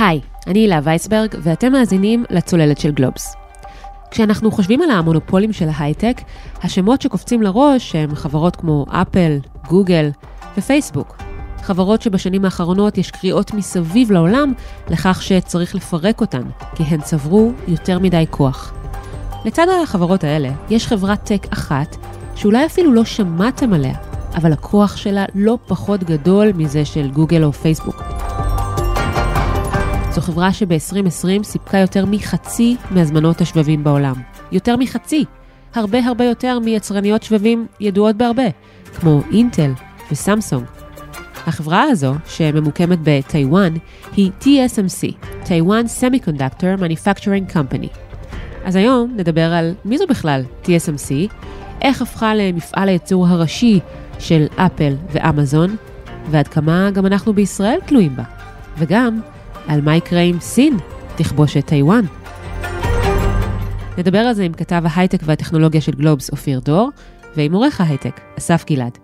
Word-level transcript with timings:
היי, 0.00 0.20
אני 0.46 0.58
הילה 0.58 0.80
וייסברג, 0.82 1.34
ואתם 1.42 1.72
מאזינים 1.72 2.24
לצוללת 2.30 2.78
של 2.78 2.90
גלובס. 2.90 3.36
כשאנחנו 4.10 4.50
חושבים 4.50 4.82
על 4.82 4.90
המונופולים 4.90 5.52
של 5.52 5.68
ההייטק, 5.74 6.20
השמות 6.62 7.02
שקופצים 7.02 7.42
לראש 7.42 7.94
הם 7.94 8.14
חברות 8.14 8.56
כמו 8.56 8.86
אפל, 8.88 9.38
גוגל 9.68 10.10
ופייסבוק. 10.58 11.16
חברות 11.62 12.02
שבשנים 12.02 12.44
האחרונות 12.44 12.98
יש 12.98 13.10
קריאות 13.10 13.54
מסביב 13.54 14.12
לעולם 14.12 14.52
לכך 14.90 15.22
שצריך 15.22 15.74
לפרק 15.74 16.20
אותן, 16.20 16.42
כי 16.74 16.82
הן 16.82 17.00
צברו 17.00 17.52
יותר 17.68 17.98
מדי 17.98 18.24
כוח. 18.30 18.72
לצד 19.44 19.66
החברות 19.82 20.24
האלה, 20.24 20.50
יש 20.70 20.86
חברת 20.86 21.24
טק 21.24 21.46
אחת, 21.52 21.96
שאולי 22.34 22.66
אפילו 22.66 22.92
לא 22.92 23.04
שמעתם 23.04 23.72
עליה, 23.72 23.94
אבל 24.34 24.52
הכוח 24.52 24.96
שלה 24.96 25.24
לא 25.34 25.58
פחות 25.66 26.04
גדול 26.04 26.52
מזה 26.54 26.84
של 26.84 27.10
גוגל 27.10 27.44
או 27.44 27.52
פייסבוק. 27.52 28.02
זו 30.10 30.20
חברה 30.20 30.52
שב-2020 30.52 31.42
סיפקה 31.42 31.78
יותר 31.78 32.04
מחצי 32.06 32.76
מהזמנות 32.90 33.40
השבבים 33.40 33.84
בעולם. 33.84 34.14
יותר 34.52 34.76
מחצי. 34.76 35.24
הרבה 35.74 35.98
הרבה 35.98 36.24
יותר 36.24 36.58
מיצרניות 36.58 37.22
שבבים 37.22 37.66
ידועות 37.80 38.16
בהרבה, 38.16 38.42
כמו 39.00 39.20
אינטל 39.32 39.72
וסמסונג. 40.10 40.64
החברה 41.46 41.82
הזו, 41.82 42.14
שממוקמת 42.26 42.98
בטיוואן, 43.02 43.74
היא 44.16 44.30
TSMC, 44.40 45.26
Taiwan 45.44 45.86
Semiconductor 46.00 46.80
Manufacturing 46.80 47.54
Company. 47.54 47.88
אז 48.64 48.76
היום 48.76 49.12
נדבר 49.16 49.52
על 49.52 49.74
מי 49.84 49.98
זו 49.98 50.06
בכלל 50.06 50.42
TSMC, 50.64 51.32
איך 51.82 52.02
הפכה 52.02 52.34
למפעל 52.34 52.88
הייצור 52.88 53.26
הראשי 53.28 53.80
של 54.18 54.46
אפל 54.56 54.94
ואמזון, 55.12 55.76
ועד 56.30 56.48
כמה 56.48 56.90
גם 56.90 57.06
אנחנו 57.06 57.32
בישראל 57.32 57.78
תלויים 57.86 58.16
בה. 58.16 58.22
וגם, 58.78 59.20
על 59.70 59.80
מה 59.80 59.96
יקרה 59.96 60.20
אם 60.20 60.36
סין 60.40 60.76
תכבוש 61.16 61.56
את 61.56 61.66
טיוואן. 61.66 62.04
נדבר 63.98 64.18
על 64.18 64.34
זה 64.34 64.42
עם 64.42 64.52
כתב 64.52 64.82
ההייטק 64.84 65.20
והטכנולוגיה 65.24 65.80
של 65.80 65.92
גלובס 65.92 66.30
אופיר 66.30 66.60
דור, 66.60 66.90
ועם 67.36 67.54
עורך 67.54 67.80
ההייטק 67.80 68.20
אסף 68.38 68.64
גלעד. 68.66 68.98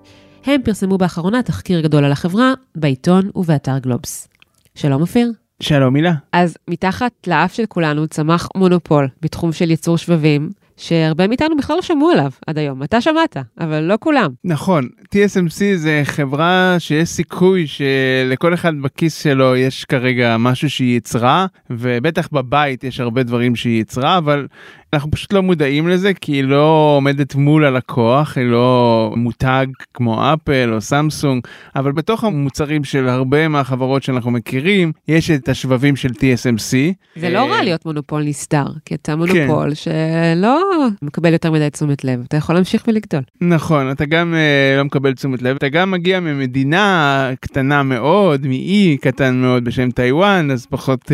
הם 0.45 0.63
פרסמו 0.65 0.99
באחרונה 0.99 1.43
תחקיר 1.43 1.81
גדול 1.81 2.05
על 2.05 2.13
החברה 2.13 2.55
בעיתון 2.77 3.31
ובאתר 3.35 3.79
גלובס. 3.79 4.29
שלום 4.75 5.01
אופיר. 5.03 5.33
שלום 5.61 5.95
הילה. 5.95 6.13
אז 6.33 6.57
מתחת 6.71 7.13
לאף 7.27 7.55
של 7.55 7.67
כולנו 7.69 8.09
צמח 8.09 8.49
מונופול 8.57 9.09
בתחום 9.23 9.53
של 9.53 9.71
ייצור 9.71 9.99
שבבים, 9.99 10.51
שהרבה 10.77 11.29
מאיתנו 11.29 11.57
בכלל 11.57 11.77
לא 11.77 11.83
שמעו 11.83 12.11
עליו 12.11 12.31
עד 12.47 12.59
היום. 12.59 12.83
אתה 12.83 13.01
שמעת, 13.01 13.37
אבל 13.61 13.81
לא 13.81 13.97
כולם. 14.01 14.31
נכון, 14.45 14.89
TSMC 15.15 15.63
זה 15.75 16.01
חברה 16.05 16.77
שיש 16.79 17.09
סיכוי 17.09 17.67
שלכל 17.67 18.55
אחד 18.55 18.73
בכיס 18.83 19.23
שלו 19.23 19.57
יש 19.57 19.85
כרגע 19.85 20.37
משהו 20.39 20.71
שהיא 20.71 20.97
יצרה, 20.97 21.47
ובטח 21.71 22.29
בבית 22.33 22.85
יש 22.85 23.01
הרבה 23.01 23.23
דברים 23.23 23.57
שהיא 23.57 23.81
יצרה, 23.81 24.19
אבל 24.19 24.47
אנחנו 24.93 25.11
פשוט 25.11 25.33
לא 25.33 25.43
מודעים 25.43 25.89
לזה 25.89 26.15
כי 26.15 26.33
היא 26.33 26.45
לא 26.45 26.95
עומדת 26.97 27.35
מול 27.35 27.65
הלקוח, 27.65 28.39
היא 28.39 28.47
לא 28.47 29.13
מותג 29.17 29.67
כמו 29.95 30.33
אפל 30.35 30.71
או 30.73 30.81
סמסונג, 30.81 31.47
אבל 31.77 31.93
בתוך 31.93 32.25
המוצרים 32.25 32.85
של 32.85 33.09
הרבה 33.09 33.49
מהחברות 33.49 34.03
שאנחנו 34.03 34.31
מכירים, 34.31 34.93
יש 35.09 35.31
את 35.31 35.49
השבבים 35.49 35.97
של 35.97 36.09
TSMC. 36.09 36.95
זה 37.17 37.31
לא 37.31 37.39
רע 37.39 37.63
להיות 37.63 37.87
מונופול 37.87 38.23
נסתר, 38.25 38.67
כי 38.85 38.95
אתה 38.95 39.17
מונופול 39.17 39.69
כן. 39.69 39.75
שלא 39.75 40.61
מקבל 41.03 41.33
יותר 41.33 41.51
מדי 41.51 41.71
תשומת 41.71 42.05
לב, 42.05 42.21
אתה 42.29 42.37
יכול 42.37 42.55
להמשיך 42.55 42.85
ולגדול. 42.89 43.23
נכון, 43.41 43.91
אתה 43.91 44.05
גם 44.05 44.35
uh, 44.35 44.79
לא 44.79 44.85
מקבל 44.85 45.15
תשומת 45.15 45.43
לב, 45.43 45.57
אתה 45.57 45.69
גם 45.69 45.91
מגיע 45.91 46.21
ממדינה 46.21 47.31
קטנה 47.41 47.83
מאוד, 47.83 48.47
מאי 48.47 48.97
קטן 49.01 49.35
מאוד 49.35 49.65
בשם 49.65 49.91
טיוואן, 49.91 50.51
אז 50.51 50.67
פחות 50.67 51.05
uh, 51.05 51.13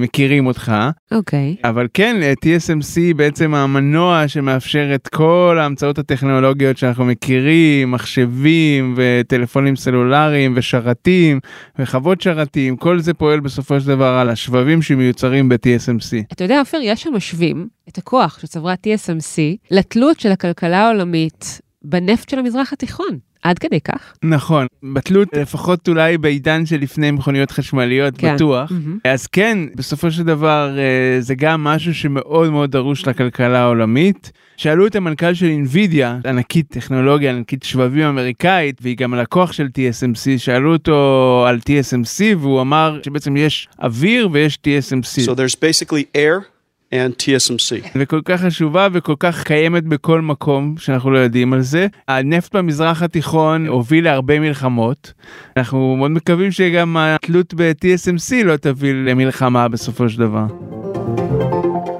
מכירים 0.00 0.46
אותך. 0.46 0.72
אוקיי. 1.12 1.56
Okay. 1.58 1.68
אבל 1.68 1.86
כן, 1.94 2.16
TSMC 2.44 3.11
בעצם 3.14 3.54
המנוע 3.54 4.28
שמאפשר 4.28 4.94
את 4.94 5.08
כל 5.08 5.58
ההמצאות 5.60 5.98
הטכנולוגיות 5.98 6.76
שאנחנו 6.78 7.04
מכירים, 7.04 7.90
מחשבים 7.90 8.94
וטלפונים 8.96 9.76
סלולריים 9.76 10.52
ושרתים 10.56 11.40
וחוות 11.78 12.20
שרתים, 12.20 12.76
כל 12.76 13.00
זה 13.00 13.14
פועל 13.14 13.40
בסופו 13.40 13.80
של 13.80 13.86
דבר 13.86 14.14
על 14.14 14.28
השבבים 14.28 14.82
שמיוצרים 14.82 15.48
ב-TSMC. 15.48 16.32
אתה 16.32 16.44
יודע, 16.44 16.58
עופר, 16.58 16.78
יש 16.82 17.02
שם 17.02 17.14
משווים 17.14 17.68
את 17.88 17.98
הכוח 17.98 18.38
שצברה 18.38 18.74
TSMC 18.74 19.56
לתלות 19.70 20.20
של 20.20 20.32
הכלכלה 20.32 20.78
העולמית 20.88 21.60
בנפט 21.84 22.28
של 22.28 22.38
המזרח 22.38 22.72
התיכון. 22.72 23.18
עד 23.42 23.58
כדי 23.58 23.80
כך? 23.80 24.14
נכון, 24.22 24.66
בתלות 24.94 25.28
לפחות 25.32 25.88
אולי 25.88 26.18
בעידן 26.18 26.66
שלפני 26.66 27.10
מכוניות 27.10 27.50
חשמליות 27.50 28.16
כן. 28.18 28.34
בטוח. 28.34 28.70
Mm-hmm. 28.70 29.08
אז 29.10 29.26
כן, 29.26 29.58
בסופו 29.74 30.10
של 30.10 30.22
דבר 30.22 30.78
אה, 30.78 31.20
זה 31.20 31.34
גם 31.34 31.64
משהו 31.64 31.94
שמאוד 31.94 32.50
מאוד 32.50 32.70
דרוש 32.70 33.08
לכלכלה 33.08 33.62
העולמית. 33.62 34.32
שאלו 34.56 34.86
את 34.86 34.96
המנכ"ל 34.96 35.34
של 35.34 35.46
אינווידיה, 35.46 36.18
ענקית 36.26 36.66
טכנולוגיה, 36.70 37.30
ענקית 37.30 37.62
שבבים 37.62 38.06
אמריקאית, 38.06 38.78
והיא 38.82 38.96
גם 38.96 39.14
לקוח 39.14 39.52
של 39.52 39.66
TSMC, 39.66 40.38
שאלו 40.38 40.72
אותו 40.72 41.44
על 41.48 41.58
TSMC 41.58 42.36
והוא 42.38 42.60
אמר 42.60 43.00
שבעצם 43.02 43.36
יש 43.36 43.68
אוויר 43.82 44.28
ויש 44.32 44.58
TSMC. 44.66 45.30
So 45.30 45.34
there's 45.34 45.56
basically 45.56 46.16
air. 46.16 46.51
And 46.92 47.22
TSMC. 47.22 47.88
וכל 47.96 48.20
כך 48.24 48.40
חשובה 48.40 48.88
וכל 48.92 49.14
כך 49.18 49.42
קיימת 49.42 49.84
בכל 49.84 50.20
מקום 50.20 50.74
שאנחנו 50.78 51.10
לא 51.10 51.18
יודעים 51.18 51.52
על 51.52 51.60
זה. 51.60 51.86
הנפט 52.08 52.56
במזרח 52.56 53.02
התיכון 53.02 53.66
הוביל 53.66 54.04
להרבה 54.04 54.40
מלחמות. 54.40 55.12
אנחנו 55.56 55.96
מאוד 55.96 56.10
מקווים 56.10 56.50
שגם 56.50 56.96
התלות 56.96 57.54
ב-TSMC 57.54 58.44
לא 58.44 58.56
תביא 58.56 58.92
למלחמה 58.92 59.68
בסופו 59.68 60.08
של 60.08 60.18
דבר. 60.18 60.46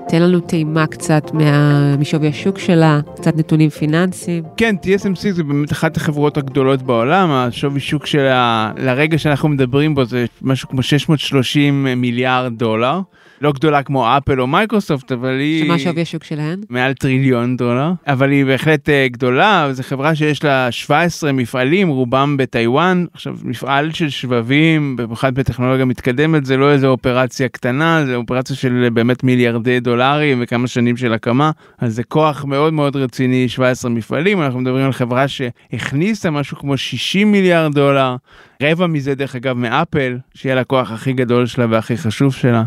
תן 0.08 0.22
לנו 0.22 0.40
טעימה 0.40 0.86
קצת 0.86 1.30
משווי 1.98 2.28
השוק 2.28 2.58
שלה, 2.58 3.00
קצת 3.16 3.36
נתונים 3.36 3.70
פיננסיים. 3.70 4.44
כן, 4.56 4.76
TSMC 4.82 5.30
זה 5.30 5.44
באמת 5.44 5.72
אחת 5.72 5.96
החברות 5.96 6.36
הגדולות 6.36 6.82
בעולם, 6.82 7.30
השווי 7.30 7.80
שוק 7.80 8.06
שלה 8.06 8.72
לרגע 8.76 9.18
שאנחנו 9.18 9.48
מדברים 9.48 9.94
בו 9.94 10.04
זה 10.04 10.24
משהו 10.42 10.68
כמו 10.68 10.82
630 10.82 11.86
מיליארד 11.96 12.58
דולר. 12.58 13.00
לא 13.42 13.52
גדולה 13.52 13.82
כמו 13.82 14.16
אפל 14.16 14.40
או 14.40 14.46
מייקרוסופט, 14.46 15.12
אבל 15.12 15.38
היא... 15.38 15.64
שמה 15.64 15.78
שווי 15.78 16.02
השוק 16.02 16.24
שלהן? 16.24 16.60
מעל 16.70 16.94
טריליון 16.94 17.56
דולר, 17.56 17.92
אבל 18.06 18.30
היא 18.30 18.44
בהחלט 18.44 18.88
uh, 18.88 18.92
גדולה, 19.12 19.68
זו 19.72 19.82
חברה 19.82 20.14
שיש 20.14 20.44
לה 20.44 20.70
17 20.70 21.32
מפעלים, 21.32 21.88
רובם 21.88 22.36
בטיוואן. 22.36 23.04
עכשיו, 23.14 23.36
מפעל 23.44 23.92
של 23.92 24.08
שבבים, 24.08 24.96
במיוחד 24.96 25.34
בטכנולוגיה 25.34 25.84
מתקדמת, 25.84 26.44
זה 26.44 26.56
לא 26.56 26.72
איזו 26.72 26.88
אופרציה 26.88 27.48
קטנה, 27.48 28.04
זה 28.06 28.16
אופרציה 28.16 28.56
של 28.56 28.88
באמת 28.92 29.24
מיליארדי 29.24 29.80
דולרים 29.80 30.38
וכמה 30.42 30.66
שנים 30.66 30.96
של 30.96 31.12
הקמה, 31.12 31.50
אז 31.78 31.94
זה 31.94 32.04
כוח 32.04 32.44
מאוד 32.44 32.72
מאוד 32.72 32.96
רציני, 32.96 33.48
17 33.48 33.90
מפעלים, 33.90 34.42
אנחנו 34.42 34.60
מדברים 34.60 34.84
על 34.84 34.92
חברה 34.92 35.28
שהכניסה 35.28 36.30
משהו 36.30 36.56
כמו 36.56 36.76
60 36.76 37.32
מיליארד 37.32 37.74
דולר, 37.74 38.16
רבע 38.62 38.86
מזה 38.86 39.14
דרך 39.14 39.36
אגב 39.36 39.56
מאפל, 39.56 40.18
שהיא 40.34 40.52
הלקוח 40.52 40.92
הכי 40.92 41.12
גדול 41.12 41.46
שלה 41.46 41.66
והכי 41.70 41.96
חשוב 41.96 42.34
שלה. 42.34 42.62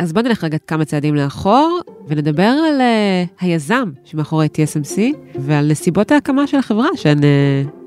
אז 0.00 0.12
בוא 0.12 0.22
נלך 0.22 0.44
רגע 0.44 0.58
כמה 0.66 0.84
צעדים 0.84 1.14
לאחור, 1.14 1.80
ונדבר 2.08 2.42
על 2.42 2.80
uh, 2.80 3.44
היזם 3.44 3.90
שמאחורי 4.04 4.46
TSMC, 4.46 4.98
ועל 5.38 5.70
נסיבות 5.70 6.10
ההקמה 6.10 6.46
של 6.46 6.56
החברה, 6.56 6.86
שהן 6.96 7.18
uh, 7.18 7.22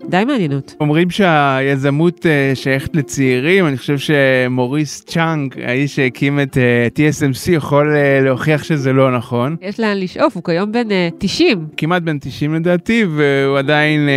די 0.10 0.26
מעניינות. 0.26 0.76
אומרים 0.80 1.10
שהיזמות 1.10 2.20
uh, 2.20 2.56
שייכת 2.56 2.96
לצעירים, 2.96 3.68
אני 3.68 3.78
חושב 3.78 3.98
שמוריס 3.98 5.04
צ'אנג, 5.04 5.56
האיש 5.64 5.96
שהקים 5.96 6.40
את 6.40 6.58
uh, 6.58 6.98
TSMC, 6.98 7.52
יכול 7.52 7.96
uh, 7.96 8.24
להוכיח 8.26 8.64
שזה 8.64 8.94
לא 8.94 9.18
נכון. 9.18 9.56
יש 9.62 9.80
לאן 9.80 9.98
לשאוף, 9.98 10.36
הוא 10.36 10.44
כיום 10.44 10.72
בן 10.72 10.88
uh, 10.88 11.16
90. 11.18 11.68
כמעט 11.78 12.02
בן 12.02 12.18
90 12.20 12.56
לדעתי, 12.56 13.06
והוא 13.16 13.58
עדיין 13.58 14.10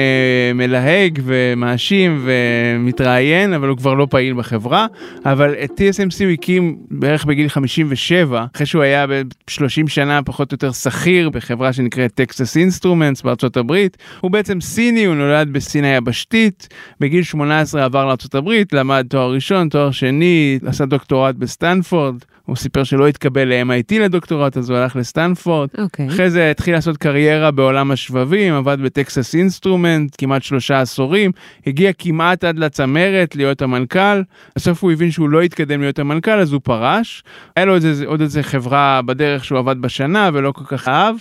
מלהג 0.54 1.18
ומאשים 1.24 2.24
ומתראיין, 2.24 3.52
אבל 3.52 3.68
הוא 3.68 3.76
כבר 3.76 3.94
לא 3.94 4.06
פעיל 4.10 4.34
בחברה. 4.34 4.86
אבל 5.24 5.54
את 5.64 5.70
TSMC 5.70 6.24
הוא 6.24 6.32
הקים 6.32 6.76
בערך 6.90 7.24
בגיל 7.24 7.48
57, 7.48 8.44
אחרי 8.54 8.66
שהוא 8.66 8.82
היה 8.82 9.06
ב-30 9.06 9.88
שנה 9.88 10.22
פחות 10.22 10.52
או 10.52 10.54
יותר 10.54 10.72
שכיר 10.72 11.30
בחברה 11.30 11.72
שנקראת 11.72 12.14
טקסס 12.14 12.56
אינסטרומנטס 12.56 13.22
בארצות 13.22 13.56
הברית. 13.56 13.96
הוא 14.20 14.30
בעצם 14.30 14.60
סיני, 14.60 15.04
הוא 15.04 15.14
נולד 15.14 15.52
בסין. 15.52 15.75
סין 15.76 15.84
היבשתית, 15.84 16.68
בגיל 17.00 17.22
18 17.22 17.84
עבר 17.84 18.04
לארה"ב, 18.04 18.50
למד 18.72 19.06
תואר 19.10 19.32
ראשון, 19.32 19.68
תואר 19.68 19.90
שני, 19.90 20.58
עשה 20.66 20.86
דוקטורט 20.86 21.34
בסטנפורד. 21.34 22.16
הוא 22.46 22.56
סיפר 22.56 22.84
שלא 22.84 23.08
התקבל 23.08 23.48
ל-MIT 23.48 23.98
לדוקטורט, 24.00 24.56
אז 24.56 24.70
הוא 24.70 24.78
הלך 24.78 24.96
לסטנפורד. 24.96 25.68
Okay. 25.76 25.80
אוקיי. 25.80 26.08
אחרי 26.08 26.30
זה 26.30 26.50
התחיל 26.50 26.74
לעשות 26.74 26.96
קריירה 26.96 27.50
בעולם 27.50 27.90
השבבים, 27.90 28.54
עבד 28.54 28.80
בטקסס 28.80 29.34
אינסטרומנט 29.34 30.14
כמעט 30.18 30.42
שלושה 30.42 30.80
עשורים, 30.80 31.30
הגיע 31.66 31.92
כמעט 31.98 32.44
עד 32.44 32.58
לצמרת 32.58 33.36
להיות 33.36 33.62
המנכ"ל, 33.62 34.22
בסוף 34.56 34.82
הוא 34.82 34.92
הבין 34.92 35.10
שהוא 35.10 35.28
לא 35.28 35.42
התקדם 35.42 35.80
להיות 35.80 35.98
המנכ"ל, 35.98 36.30
אז 36.30 36.52
הוא 36.52 36.60
פרש. 36.64 37.24
היה 37.56 37.64
לו 37.64 37.74
איזה, 37.74 38.06
עוד 38.06 38.20
איזה 38.20 38.42
חברה 38.42 39.00
בדרך 39.02 39.44
שהוא 39.44 39.58
עבד 39.58 39.82
בשנה 39.82 40.30
ולא 40.32 40.52
כל 40.52 40.64
כך 40.64 40.88
אהב, 40.88 41.16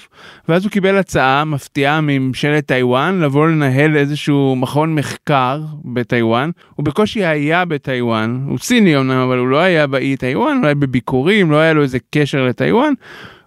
ואז 0.50 0.64
הוא 0.64 0.72
קיבל 0.72 0.98
הצעה 0.98 1.46
מפתיעה 1.46 2.02
מממשלת 2.02 2.66
טיוואן 2.66 3.20
לבוא 3.20 3.48
לנהל 3.48 3.98
איזשהו 3.98 4.56
מכון 4.56 4.96
מחקר 4.96 5.62
בטיוואן, 5.86 6.50
הוא 6.76 6.86
בקושי 6.86 7.26
היה 7.26 7.66
בטיוואן, 7.66 8.44
הוא 8.48 8.58
סיני 8.58 8.98
אמנם, 8.98 9.18
אבל 9.18 9.38
הוא 9.38 9.48
לא 9.48 9.58
היה 9.58 9.88
באי 9.88 10.18
טיוואן, 10.18 10.58
הוא 10.58 10.66
היה 10.66 10.76
בביקורים, 11.16 11.52
לא 11.52 11.58
היה 11.58 11.74
לו 11.74 11.82
איזה 11.84 11.98
קשר 12.10 12.46
לטיוואן. 12.46 12.94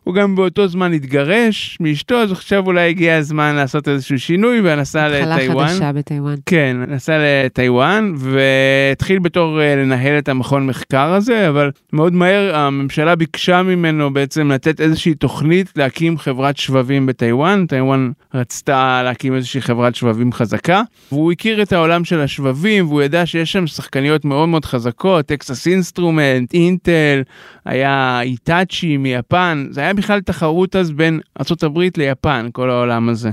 הוא 0.08 0.14
גם 0.14 0.34
באותו 0.34 0.68
זמן 0.68 0.92
התגרש 0.92 1.78
מאשתו, 1.80 2.16
אז 2.16 2.32
עכשיו 2.32 2.66
אולי 2.66 2.88
הגיע 2.88 3.16
הזמן 3.16 3.54
לעשות 3.54 3.88
איזשהו 3.88 4.18
שינוי 4.18 4.60
ונסע 4.64 5.08
לטיוואן. 5.08 5.40
התחלה 5.40 5.68
חדשה 5.68 5.92
בטיוואן. 5.92 6.34
כן, 6.46 6.76
נסע 6.88 7.18
לטיוואן 7.18 8.14
והתחיל 8.16 9.18
בתור 9.18 9.60
אה, 9.60 9.76
לנהל 9.76 10.18
את 10.18 10.28
המכון 10.28 10.66
מחקר 10.66 11.12
הזה, 11.12 11.48
אבל 11.48 11.70
מאוד 11.92 12.12
מהר 12.12 12.56
הממשלה 12.56 13.16
ביקשה 13.16 13.62
ממנו 13.62 14.12
בעצם 14.12 14.50
לתת 14.50 14.80
איזושהי 14.80 15.14
תוכנית 15.14 15.72
להקים 15.76 16.18
חברת 16.18 16.56
שבבים 16.56 17.06
בטיוואן. 17.06 17.66
טיוואן 17.66 18.10
רצתה 18.34 19.00
להקים 19.04 19.34
איזושהי 19.34 19.60
חברת 19.60 19.94
שבבים 19.94 20.32
חזקה, 20.32 20.82
והוא 21.12 21.32
הכיר 21.32 21.62
את 21.62 21.72
העולם 21.72 22.04
של 22.04 22.20
השבבים 22.20 22.86
והוא 22.86 23.02
ידע 23.02 23.26
שיש 23.26 23.52
שם 23.52 23.66
שחקניות 23.66 24.24
מאוד 24.24 24.48
מאוד 24.48 24.64
חזקות, 24.64 25.26
טקסס 25.26 25.66
אינסטרומנט, 25.66 26.54
אינטל, 26.54 27.22
היה 27.64 28.20
היטאצ'י 28.20 28.96
מיפן, 28.96 29.66
זה 29.70 29.80
היה 29.80 29.94
בכלל 29.97 30.21
תחרות 30.21 30.75
אז 30.75 30.91
בין 30.91 31.19
ארה"ב 31.39 31.79
ליפן, 31.97 32.49
כל 32.51 32.69
העולם 32.69 33.09
הזה. 33.09 33.29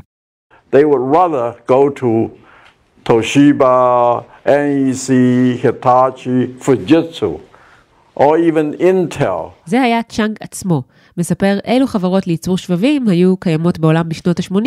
They 0.73 0.85
would 0.85 1.15
rather 1.17 1.71
go 1.71 1.91
to 2.01 2.31
Toshiba, 3.05 4.25
NEC, 4.47 5.07
Hitachi, 5.63 6.55
Fujitsu, 6.65 7.41
or 8.15 8.39
even 8.39 8.81
Intel. 8.81 9.51
זה 9.67 9.83
היה 9.83 10.03
צ'אנג 10.03 10.37
עצמו, 10.41 10.83
מספר 11.18 11.58
אילו 11.66 11.88
חברות 11.88 12.28
לייצור 12.28 12.58
שבבים 12.58 13.08
היו 13.08 13.38
קיימות 13.38 13.80
בעולם 13.80 14.10
בשנות 14.10 14.40
ה-80, 14.40 14.58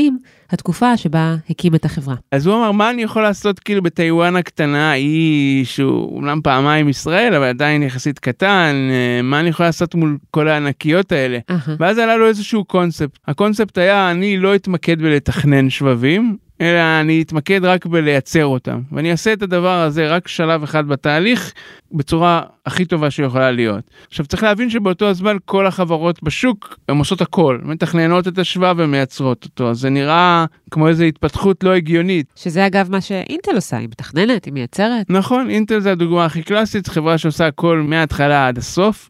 התקופה 0.50 0.96
שבה 0.96 1.36
הקים 1.50 1.74
את 1.74 1.84
החברה. 1.84 2.14
אז 2.32 2.46
הוא 2.46 2.54
אמר, 2.54 2.72
מה 2.72 2.90
אני 2.90 3.02
יכול 3.02 3.22
לעשות 3.22 3.58
כאילו 3.58 3.82
בטיוואן 3.82 4.36
הקטנה, 4.36 4.90
היא 4.90 5.64
שהוא 5.64 6.16
אומנם 6.16 6.40
פעמיים 6.42 6.88
ישראל, 6.88 7.34
אבל 7.34 7.44
עדיין 7.44 7.82
יחסית 7.82 8.18
קטן, 8.18 8.74
אה, 8.90 9.22
מה 9.22 9.40
אני 9.40 9.48
יכול 9.48 9.66
לעשות 9.66 9.94
מול 9.94 10.18
כל 10.30 10.48
הענקיות 10.48 11.12
האלה? 11.12 11.38
אהה. 11.50 11.76
ואז 11.78 11.98
עלה 11.98 12.16
לו 12.16 12.26
איזשהו 12.26 12.64
קונספט. 12.64 13.18
הקונספט 13.26 13.78
היה, 13.78 14.10
אני 14.10 14.38
לא 14.38 14.54
אתמקד 14.54 15.02
בלתכנן 15.02 15.70
שבבים, 15.70 16.36
אלא 16.60 17.00
אני 17.00 17.22
אתמקד 17.22 17.64
רק 17.64 17.86
בלייצר 17.86 18.46
אותם. 18.46 18.80
ואני 18.92 19.10
אעשה 19.10 19.32
את 19.32 19.42
הדבר 19.42 19.80
הזה 19.80 20.08
רק 20.08 20.28
שלב 20.28 20.62
אחד 20.62 20.86
בתהליך, 20.86 21.52
בצורה 21.92 22.42
הכי 22.68 22.84
טובה 22.84 23.10
שיכולה 23.10 23.50
להיות. 23.50 23.90
עכשיו 24.08 24.26
צריך 24.26 24.42
להבין 24.42 24.70
שבאותו 24.70 25.08
הזמן 25.08 25.36
כל 25.44 25.66
החברות 25.66 26.22
בשוק, 26.22 26.78
הן 26.88 26.98
עושות 26.98 27.20
הכל, 27.20 27.58
מתכננות 27.62 28.28
את 28.28 28.38
השבב 28.38 28.74
ומייצרות 28.78 29.44
אותו. 29.44 29.70
אז 29.70 29.78
זה 29.78 29.90
נראה 29.90 30.44
כמו 30.70 30.88
איזו 30.88 31.04
התפתחות 31.04 31.64
לא 31.64 31.74
הגיונית. 31.74 32.26
שזה 32.36 32.66
אגב 32.66 32.90
מה 32.90 33.00
שאינטל 33.00 33.54
עושה, 33.54 33.76
היא 33.76 33.88
מתכננת, 33.88 34.44
היא 34.44 34.52
מייצרת. 34.52 35.10
נכון, 35.10 35.50
אינטל 35.50 35.80
זה 35.80 35.92
הדוגמה 35.92 36.24
הכי 36.24 36.42
קלאסית, 36.42 36.88
חברה 36.88 37.18
שעושה 37.18 37.46
הכל 37.46 37.84
מההתחלה 37.86 38.48
עד 38.48 38.58
הסוף, 38.58 39.08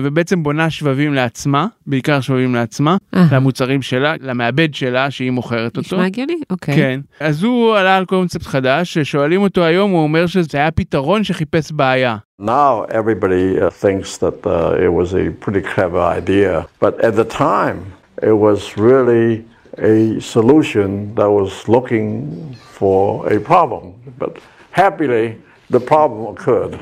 ובעצם 0.00 0.42
בונה 0.42 0.70
שבבים 0.70 1.14
לעצמה, 1.14 1.66
בעיקר 1.86 2.20
שבבים 2.20 2.54
לעצמה. 2.54 2.96
למוצרים 3.32 3.82
שלה, 3.82 4.14
למעבד 4.20 4.74
שלה 4.74 5.10
שהיא 5.10 5.30
מוכרת 5.30 5.76
אותו. 5.76 5.96
נשמע 5.96 6.06
הגיוני, 6.06 6.36
אוקיי. 6.50 6.74
כן. 6.74 7.00
אז 7.20 7.42
הוא 7.42 7.76
עלה 7.76 7.96
על 7.96 8.04
קונספט 8.04 8.46
חדש, 8.46 8.94
ששואלים 8.94 9.40
אותו 9.40 9.64
היום, 9.64 9.90
הוא 9.90 10.02
אומר 10.02 10.26
שזה 10.26 10.58
היה 10.58 10.70
פתרון 10.70 11.24
שחיפש 11.24 11.72
בעיה. 11.72 12.16
Now 12.38 12.84
everybody 12.90 13.58
uh, 13.58 13.70
thinks 13.70 14.18
that 14.18 14.46
uh, 14.46 14.76
it 14.78 14.92
was 14.92 15.14
a 15.14 15.30
pretty 15.30 15.62
clever 15.62 16.02
idea, 16.02 16.68
but 16.78 17.00
at 17.02 17.16
the 17.16 17.24
time 17.24 17.94
it 18.22 18.34
was 18.34 18.76
really 18.76 19.46
a 19.78 20.20
solution 20.20 21.14
that 21.14 21.30
was 21.30 21.66
looking 21.66 22.54
for 22.78 23.26
a 23.32 23.40
problem. 23.40 23.94
But 24.18 24.36
happily, 24.70 25.36
the 25.70 25.80
problem 25.80 26.26
occurred. 26.26 26.76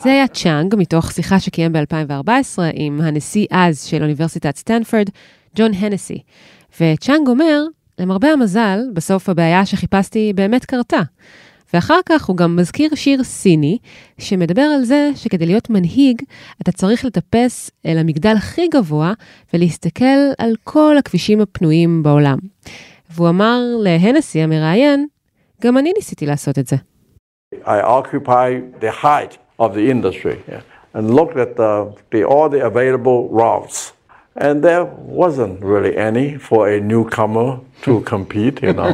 זה 0.00 0.10
היה 0.10 0.28
צ'אנג, 0.28 0.74
מתוך 0.78 1.12
שיחה 1.12 1.40
שקיים 1.40 1.72
ב-2014 1.72 2.58
עם 2.74 3.00
הנשיא 3.00 3.46
אז 3.50 3.84
של 3.84 4.02
אוניברסיטת 4.02 4.56
סטנפורד, 4.56 5.10
ג'ון 5.56 5.74
הנסי. 5.74 6.22
וצ'אנג 6.80 7.28
אומר, 7.28 7.62
למרבה 7.98 8.28
המזל, 8.28 8.78
בסוף 8.92 9.28
הבעיה 9.28 9.66
שחיפשתי 9.66 10.32
באמת 10.32 10.64
קרתה. 10.64 11.00
ואחר 11.76 11.98
כך 12.06 12.24
הוא 12.24 12.36
גם 12.36 12.56
מזכיר 12.56 12.94
שיר 12.94 13.22
סיני, 13.22 13.78
שמדבר 14.18 14.62
על 14.62 14.84
זה 14.84 15.10
שכדי 15.14 15.46
להיות 15.46 15.70
מנהיג, 15.70 16.22
אתה 16.62 16.72
צריך 16.72 17.04
לטפס 17.04 17.70
אל 17.86 17.98
המגדל 17.98 18.34
הכי 18.36 18.68
גבוה 18.68 19.12
ולהסתכל 19.54 20.04
על 20.38 20.54
כל 20.64 20.96
הכבישים 20.98 21.40
הפנויים 21.40 22.02
בעולם. 22.02 22.38
והוא 23.10 23.28
אמר 23.28 23.60
להנסי 23.82 24.40
המראיין, 24.40 25.06
גם 25.62 25.78
אני 25.78 25.92
ניסיתי 25.96 26.26
לעשות 26.26 26.58
את 26.58 26.66
זה. 26.66 26.76
I 27.64 27.80
occupied 27.82 28.80
the 28.80 29.04
height 29.04 29.36
of 29.60 29.74
the 29.74 29.90
industry 29.90 30.38
and 30.94 31.14
looked 31.14 31.36
at 31.36 31.56
the, 31.56 31.92
the, 32.10 32.24
all 32.24 32.48
the 32.48 32.64
available 32.72 33.28
routes. 33.42 33.92
And 34.36 34.62
there 34.62 34.84
wasn't 35.24 35.62
really 35.72 35.94
any 35.96 36.38
for 36.38 36.68
a 36.68 36.80
newcomer 36.80 37.60
to 37.84 38.00
compete, 38.12 38.62
you 38.62 38.72
know. 38.72 38.92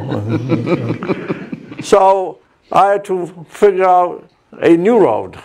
so 1.93 2.39
I 2.73 2.87
had 2.93 3.05
to 3.05 3.17
figure 3.51 3.85
out 3.85 4.25
a 4.53 4.77
new 4.77 4.99
road. 4.99 5.37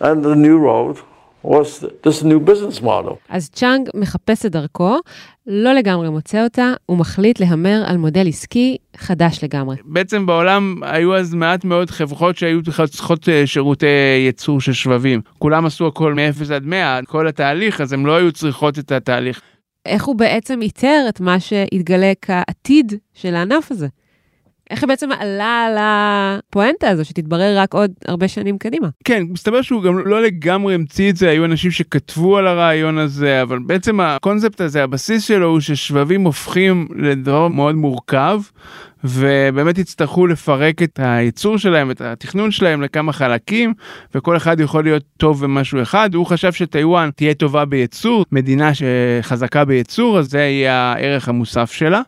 And 0.00 0.22
the 0.22 0.36
new 0.46 0.58
road 0.58 0.96
was 1.42 1.68
this 2.02 2.22
new 2.22 2.40
business 2.40 2.82
model. 2.82 3.16
אז 3.28 3.50
צ'אנג 3.50 3.88
מחפש 3.94 4.46
את 4.46 4.52
דרכו, 4.52 4.98
לא 5.46 5.72
לגמרי 5.72 6.10
מוצא 6.10 6.44
אותה, 6.44 6.72
הוא 6.86 6.98
מחליט 6.98 7.40
להמר 7.40 7.82
על 7.86 7.96
מודל 7.96 8.28
עסקי 8.28 8.76
חדש 8.96 9.44
לגמרי. 9.44 9.76
בעצם 9.84 10.26
בעולם 10.26 10.82
היו 10.82 11.16
אז 11.16 11.34
מעט 11.34 11.64
מאוד 11.64 11.90
חברות 11.90 12.36
שהיו 12.36 12.62
בכלל 12.62 12.86
צריכות 12.86 13.28
אה, 13.28 13.46
שירותי 13.46 13.86
ייצור 14.26 14.60
של 14.60 14.72
שבבים. 14.72 15.20
כולם 15.38 15.66
עשו 15.66 15.86
הכל 15.86 16.14
מ-0 16.14 16.54
עד 16.54 16.64
100, 16.64 16.98
כל 17.06 17.28
התהליך, 17.28 17.80
אז 17.80 17.92
הם 17.92 18.06
לא 18.06 18.16
היו 18.16 18.32
צריכות 18.32 18.78
את 18.78 18.92
התהליך. 18.92 19.40
איך 19.86 20.04
הוא 20.04 20.16
בעצם 20.16 20.62
איתר 20.62 21.04
את 21.08 21.20
מה 21.20 21.40
שהתגלה 21.40 22.12
כעתיד 22.22 22.92
של 23.14 23.34
הענף 23.34 23.70
הזה? 23.70 23.86
איך 24.70 24.82
היא 24.82 24.88
בעצם 24.88 25.08
עלה 25.12 25.64
על 25.66 25.76
הפואנטה 25.80 26.88
הזו 26.88 27.04
שתתברר 27.04 27.58
רק 27.58 27.74
עוד 27.74 27.90
הרבה 28.08 28.28
שנים 28.28 28.58
קדימה? 28.58 28.88
כן, 29.04 29.22
מסתבר 29.30 29.62
שהוא 29.62 29.82
גם 29.82 29.98
לא 29.98 30.22
לגמרי 30.22 30.74
המציא 30.74 31.10
את 31.10 31.16
זה, 31.16 31.30
היו 31.30 31.44
אנשים 31.44 31.70
שכתבו 31.70 32.38
על 32.38 32.46
הרעיון 32.46 32.98
הזה, 32.98 33.42
אבל 33.42 33.58
בעצם 33.58 34.00
הקונספט 34.00 34.60
הזה, 34.60 34.82
הבסיס 34.82 35.24
שלו 35.24 35.46
הוא 35.46 35.60
ששבבים 35.60 36.24
הופכים 36.24 36.88
לדבר 36.96 37.48
מאוד 37.48 37.74
מורכב, 37.74 38.40
ובאמת 39.04 39.78
יצטרכו 39.78 40.26
לפרק 40.26 40.82
את 40.82 41.00
הייצור 41.02 41.58
שלהם, 41.58 41.90
את 41.90 42.00
התכנון 42.00 42.50
שלהם 42.50 42.82
לכמה 42.82 43.12
חלקים, 43.12 43.74
וכל 44.14 44.36
אחד 44.36 44.60
יכול 44.60 44.84
להיות 44.84 45.02
טוב 45.16 45.44
במשהו 45.44 45.82
אחד. 45.82 46.14
הוא 46.14 46.26
חשב 46.26 46.52
שטיוואן 46.52 47.10
תהיה 47.16 47.34
טובה 47.34 47.64
בייצור, 47.64 48.24
מדינה 48.32 48.70
שחזקה 48.74 49.64
בייצור, 49.64 50.18
אז 50.18 50.30
זה 50.30 50.38
יהיה 50.38 50.74
הערך 50.74 51.28
המוסף 51.28 51.72
שלה. 51.72 52.00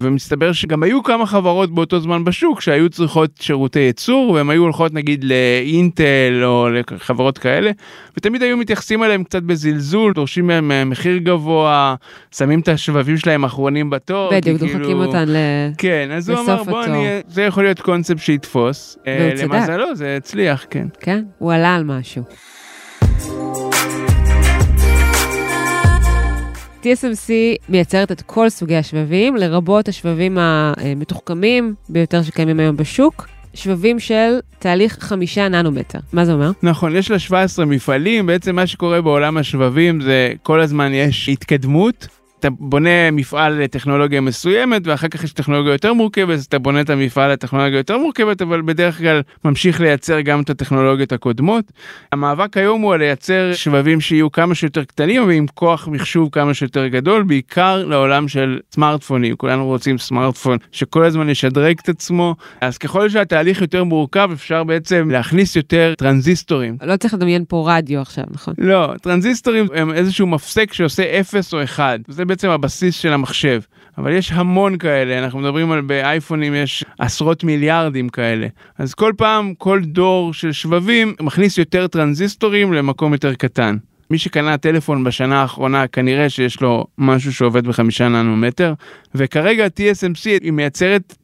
ומסתבר 0.00 0.52
שגם 0.52 0.82
היו 0.82 1.02
כמה 1.02 1.26
חברות 1.26 1.74
באותו 1.74 2.00
זמן 2.00 2.24
בשוק 2.24 2.60
שהיו 2.60 2.88
צריכות 2.90 3.30
שירותי 3.40 3.78
ייצור 3.78 4.30
והם 4.30 4.50
היו 4.50 4.62
הולכות 4.62 4.94
נגיד 4.94 5.24
לאינטל 5.24 6.42
או 6.44 6.68
לחברות 6.70 7.38
כאלה 7.38 7.70
ותמיד 8.16 8.42
היו 8.42 8.56
מתייחסים 8.56 9.04
אליהם 9.04 9.24
קצת 9.24 9.42
בזלזול 9.42 10.12
דורשים 10.12 10.46
מהם 10.46 10.72
אה, 10.72 10.84
מחיר 10.84 11.16
גבוה 11.16 11.94
שמים 12.36 12.60
את 12.60 12.68
השבבים 12.68 13.16
שלהם 13.16 13.44
אחרונים 13.44 13.90
בתור. 13.90 14.30
בדיוק, 14.32 14.60
כאילו- 14.60 14.78
דוחקים 14.78 14.96
אותן 14.96 15.28
ל... 15.28 15.36
כן 15.78 16.08
אז 16.12 16.28
הוא 16.30 16.38
אמר 16.40 16.62
בוא 16.64 16.82
התור." 16.82 16.94
נהיה 16.94 17.20
זה 17.28 17.42
יכול 17.42 17.64
להיות 17.64 17.80
קונספט 17.80 18.18
שיתפוס. 18.18 18.98
אה, 19.06 19.16
והוא 19.20 19.36
צדק. 19.36 19.54
למזלו 19.54 19.94
זה 19.94 20.16
הצליח 20.16 20.66
כן. 20.70 20.86
כן, 21.00 21.24
הוא 21.38 21.52
עלה 21.52 21.74
על 21.74 21.84
משהו. 21.84 22.22
TSMC 26.86 27.30
מייצרת 27.68 28.12
את 28.12 28.22
כל 28.22 28.48
סוגי 28.48 28.76
השבבים, 28.76 29.36
לרבות 29.36 29.88
השבבים 29.88 30.38
המתוחכמים 30.40 31.74
ביותר 31.88 32.22
שקיימים 32.22 32.60
היום 32.60 32.76
בשוק, 32.76 33.28
שבבים 33.54 33.98
של 33.98 34.38
תהליך 34.58 34.96
חמישה 35.00 35.48
ננומטר. 35.48 35.98
מה 36.12 36.24
זה 36.24 36.32
אומר? 36.32 36.50
נכון, 36.62 36.96
יש 36.96 37.10
לה 37.10 37.18
17 37.18 37.64
מפעלים, 37.64 38.26
בעצם 38.26 38.56
מה 38.56 38.66
שקורה 38.66 39.02
בעולם 39.02 39.36
השבבים 39.36 40.00
זה 40.00 40.32
כל 40.42 40.60
הזמן 40.60 40.94
יש 40.94 41.28
התקדמות. 41.28 42.08
אתה 42.40 42.50
בונה 42.50 43.10
מפעל 43.10 43.62
לטכנולוגיה 43.62 44.20
מסוימת 44.20 44.86
ואחר 44.86 45.08
כך 45.08 45.24
יש 45.24 45.32
טכנולוגיה 45.32 45.72
יותר 45.72 45.92
מורכבת 45.92 46.34
אז 46.34 46.44
אתה 46.44 46.58
בונה 46.58 46.80
את 46.80 46.90
המפעל 46.90 47.32
לטכנולוגיה 47.32 47.78
יותר 47.78 47.98
מורכבת 47.98 48.42
אבל 48.42 48.62
בדרך 48.62 48.98
כלל 48.98 49.22
ממשיך 49.44 49.80
לייצר 49.80 50.20
גם 50.20 50.40
את 50.40 50.50
הטכנולוגיות 50.50 51.12
הקודמות. 51.12 51.64
המאבק 52.12 52.56
היום 52.56 52.80
הוא 52.82 52.94
על 52.94 53.00
לייצר 53.00 53.50
שבבים 53.54 54.00
שיהיו 54.00 54.32
כמה 54.32 54.54
שיותר 54.54 54.84
קטנים 54.84 55.26
ועם 55.26 55.46
כוח 55.54 55.88
מחשוב 55.88 56.28
כמה 56.32 56.54
שיותר 56.54 56.86
גדול 56.86 57.22
בעיקר 57.22 57.84
לעולם 57.86 58.28
של 58.28 58.58
סמארטפונים 58.72 59.36
כולנו 59.36 59.66
רוצים 59.66 59.98
סמארטפון 59.98 60.58
שכל 60.72 61.04
הזמן 61.04 61.28
ישדרג 61.28 61.76
את 61.82 61.88
עצמו 61.88 62.34
אז 62.60 62.78
ככל 62.78 63.08
שהתהליך 63.08 63.60
יותר 63.60 63.84
מורכב 63.84 64.30
אפשר 64.32 64.64
בעצם 64.64 65.08
להכניס 65.10 65.56
יותר 65.56 65.94
טרנזיסטורים. 65.98 66.76
לא 66.82 66.96
צריך 66.96 67.14
לדמיין 67.14 67.44
פה 67.48 67.64
רדיו 67.68 68.00
עכשיו, 68.00 68.24
נכון? 68.30 68.54
לא, 68.58 68.92
טרנזיסטורים 69.02 69.66
הם 69.74 69.92
איזשהו 69.92 70.26
מפסק 70.26 70.72
שעושה 70.72 71.20
0 71.20 71.54
או 71.54 71.64
1. 71.64 72.00
זה 72.08 72.25
בעצם 72.26 72.48
הבסיס 72.50 72.96
של 72.96 73.12
המחשב. 73.12 73.60
אבל 73.98 74.12
יש 74.12 74.32
המון 74.32 74.78
כאלה, 74.78 75.18
אנחנו 75.18 75.38
מדברים 75.38 75.72
על 75.72 75.80
באייפונים 75.80 76.54
יש 76.54 76.84
עשרות 76.98 77.44
מיליארדים 77.44 78.08
כאלה. 78.08 78.46
אז 78.78 78.94
כל 78.94 79.12
פעם, 79.16 79.54
כל 79.54 79.80
דור 79.80 80.34
של 80.34 80.52
שבבים 80.52 81.14
מכניס 81.20 81.58
יותר 81.58 81.86
טרנזיסטורים 81.86 82.72
למקום 82.72 83.12
יותר 83.12 83.34
קטן. 83.34 83.76
מי 84.10 84.18
שקנה 84.18 84.56
טלפון 84.56 85.04
בשנה 85.04 85.42
האחרונה 85.42 85.86
כנראה 85.86 86.28
שיש 86.28 86.60
לו 86.60 86.84
משהו 86.98 87.32
שעובד 87.32 87.66
בחמישה 87.66 88.08
ננומטר 88.08 88.74
וכרגע 89.14 89.66
TSMC 89.66 90.24
היא 90.42 90.52
מייצרת 90.52 91.14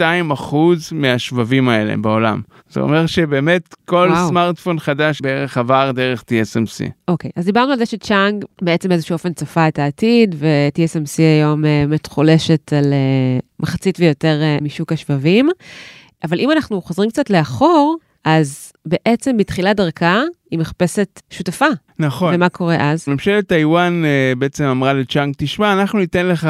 92% 0.00 0.54
מהשבבים 0.92 1.68
האלה 1.68 1.96
בעולם. 1.96 2.40
זה 2.68 2.80
אומר 2.80 3.06
שבאמת 3.06 3.74
כל 3.84 4.08
וואו. 4.10 4.28
סמארטפון 4.28 4.78
חדש 4.78 5.20
בערך 5.20 5.58
עבר 5.58 5.90
דרך 5.94 6.22
TSMC. 6.22 6.90
אוקיי, 7.08 7.30
okay, 7.30 7.40
אז 7.40 7.44
דיברנו 7.44 7.72
על 7.72 7.78
זה 7.78 7.86
שצ'אנג 7.86 8.44
בעצם 8.62 8.88
באיזשהו 8.88 9.12
אופן 9.12 9.32
צפה 9.32 9.68
את 9.68 9.78
העתיד 9.78 10.34
ו-TSMC 10.38 11.18
היום 11.18 11.64
uh, 11.64 11.66
מתחולשת 11.88 12.72
על 12.72 12.84
uh, 12.84 13.44
מחצית 13.60 14.00
ויותר 14.00 14.40
uh, 14.40 14.64
משוק 14.64 14.92
השבבים. 14.92 15.48
אבל 16.24 16.40
אם 16.40 16.50
אנחנו 16.50 16.82
חוזרים 16.82 17.10
קצת 17.10 17.30
לאחור, 17.30 17.96
אז 18.24 18.72
בעצם 18.86 19.36
בתחילת 19.36 19.76
דרכה 19.76 20.22
היא 20.50 20.58
מחפשת 20.58 21.22
שותפה. 21.30 21.64
נכון. 21.98 22.34
ומה 22.34 22.48
קורה 22.48 22.76
אז? 22.80 23.04
ממשלת 23.08 23.48
טיוואן 23.48 24.02
uh, 24.04 24.38
בעצם 24.38 24.64
אמרה 24.64 24.92
לצ'אנג, 24.92 25.34
תשמע, 25.38 25.72
אנחנו 25.72 25.98
ניתן 25.98 26.26
לך 26.26 26.48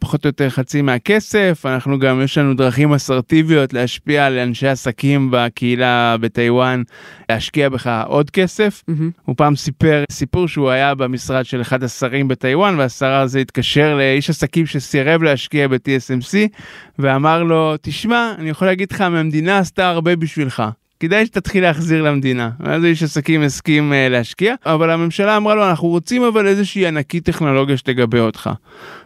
פחות 0.00 0.24
או 0.24 0.28
יותר 0.28 0.50
חצי 0.50 0.82
מהכסף, 0.82 1.62
אנחנו 1.66 1.98
גם, 1.98 2.20
יש 2.20 2.38
לנו 2.38 2.54
דרכים 2.54 2.92
אסרטיביות 2.92 3.72
להשפיע 3.72 4.26
על 4.26 4.38
אנשי 4.38 4.68
עסקים 4.68 5.28
בקהילה 5.32 6.16
בטיוואן, 6.20 6.82
להשקיע 7.30 7.68
בך 7.68 8.02
עוד 8.06 8.30
כסף. 8.30 8.82
Mm-hmm. 8.90 9.22
הוא 9.24 9.36
פעם 9.36 9.56
סיפר 9.56 10.04
סיפור 10.12 10.48
שהוא 10.48 10.70
היה 10.70 10.94
במשרד 10.94 11.44
של 11.44 11.60
אחד 11.60 11.82
השרים 11.82 12.28
בטיוואן, 12.28 12.78
והשר 12.78 13.12
הזה 13.12 13.38
התקשר 13.38 13.94
לאיש 13.96 14.30
עסקים 14.30 14.66
שסירב 14.66 15.22
להשקיע 15.22 15.68
ב-TSMC, 15.68 16.36
ואמר 16.98 17.42
לו, 17.42 17.74
תשמע, 17.82 18.32
אני 18.38 18.50
יכול 18.50 18.68
להגיד 18.68 18.92
לך, 18.92 19.00
המדינה 19.00 19.58
עשתה 19.58 19.88
הרבה 19.88 20.16
בשבילך. 20.16 20.62
כדאי 21.00 21.26
שתתחיל 21.26 21.62
להחזיר 21.62 22.02
למדינה. 22.02 22.50
ואז 22.60 22.84
איש 22.84 23.02
עסקים 23.02 23.42
הסכים 23.42 23.92
uh, 23.92 24.10
להשקיע, 24.10 24.54
אבל 24.66 24.90
הממשלה 24.90 25.36
אמרה 25.36 25.54
לו, 25.54 25.68
אנחנו 25.70 25.88
רוצים 25.88 26.22
אבל 26.22 26.46
איזושהי 26.46 26.86
ענקית 26.86 27.24
טכנולוגיה 27.24 27.76
שתגבה 27.76 28.20
אותך. 28.20 28.50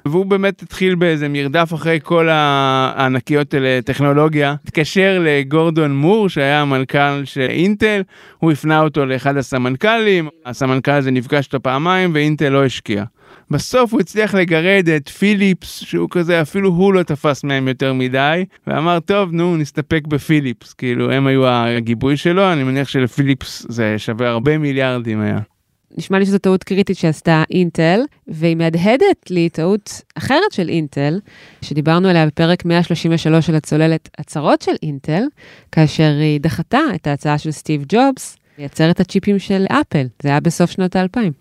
והוא 0.06 0.26
באמת 0.26 0.62
התחיל 0.62 0.94
באיזה 0.94 1.28
מרדף 1.28 1.74
אחרי 1.74 1.98
כל 2.02 2.28
הענקיות 2.30 3.54
לטכנולוגיה, 3.58 4.54
התקשר 4.64 5.18
לגורדון 5.24 5.96
מור 5.96 6.28
שהיה 6.28 6.60
המנכ"ל 6.60 7.24
של 7.24 7.46
אינטל, 7.48 8.02
הוא 8.38 8.52
הפנה 8.52 8.80
אותו 8.80 9.06
לאחד 9.06 9.36
הסמנכ"לים, 9.36 10.28
הסמנכ"ל 10.46 10.90
הזה 10.90 11.10
נפגש 11.10 11.46
איתו 11.46 11.62
פעמיים 11.62 12.10
ואינטל 12.14 12.48
לא 12.48 12.64
השקיע. 12.64 13.04
בסוף 13.50 13.92
הוא 13.92 14.00
הצליח 14.00 14.34
לגרד 14.34 14.88
את 14.96 15.08
פיליפס, 15.08 15.80
שהוא 15.84 16.08
כזה, 16.10 16.42
אפילו 16.42 16.70
הוא 16.70 16.94
לא 16.94 17.02
תפס 17.02 17.44
מהם 17.44 17.68
יותר 17.68 17.92
מדי, 17.92 18.44
ואמר, 18.66 19.00
טוב, 19.00 19.32
נו, 19.32 19.56
נסתפק 19.56 20.06
בפיליפס, 20.06 20.72
כאילו, 20.72 21.12
הם 21.12 21.26
היו 21.26 21.46
הגיבוי 21.46 22.16
שלו, 22.16 22.52
אני 22.52 22.64
מניח 22.64 22.88
שלפיליפס 22.88 23.66
זה 23.68 23.94
שווה 23.98 24.28
הרבה 24.28 24.58
מיליארדים 24.58 25.20
היה. 25.20 25.38
נשמע 25.96 26.18
לי 26.18 26.26
שזו 26.26 26.38
טעות 26.38 26.64
קריטית 26.64 26.96
שעשתה 26.96 27.42
אינטל, 27.50 28.00
והיא 28.28 28.56
מהדהדת 28.56 29.30
לי 29.30 29.48
טעות 29.48 30.02
אחרת 30.14 30.52
של 30.52 30.68
אינטל, 30.68 31.20
שדיברנו 31.62 32.08
עליה 32.08 32.26
בפרק 32.26 32.64
133 32.64 33.46
של 33.46 33.54
הצוללת 33.54 34.08
הצהרות 34.18 34.62
של 34.62 34.74
אינטל, 34.82 35.22
כאשר 35.72 36.12
היא 36.20 36.40
דחתה 36.40 36.80
את 36.94 37.06
ההצעה 37.06 37.38
של 37.38 37.50
סטיב 37.50 37.84
ג'ובס 37.88 38.36
לייצר 38.58 38.90
את 38.90 39.00
הצ'יפים 39.00 39.38
של 39.38 39.64
אפל, 39.70 40.06
זה 40.22 40.28
היה 40.28 40.40
בסוף 40.40 40.70
שנות 40.70 40.96
האלפיים. 40.96 41.32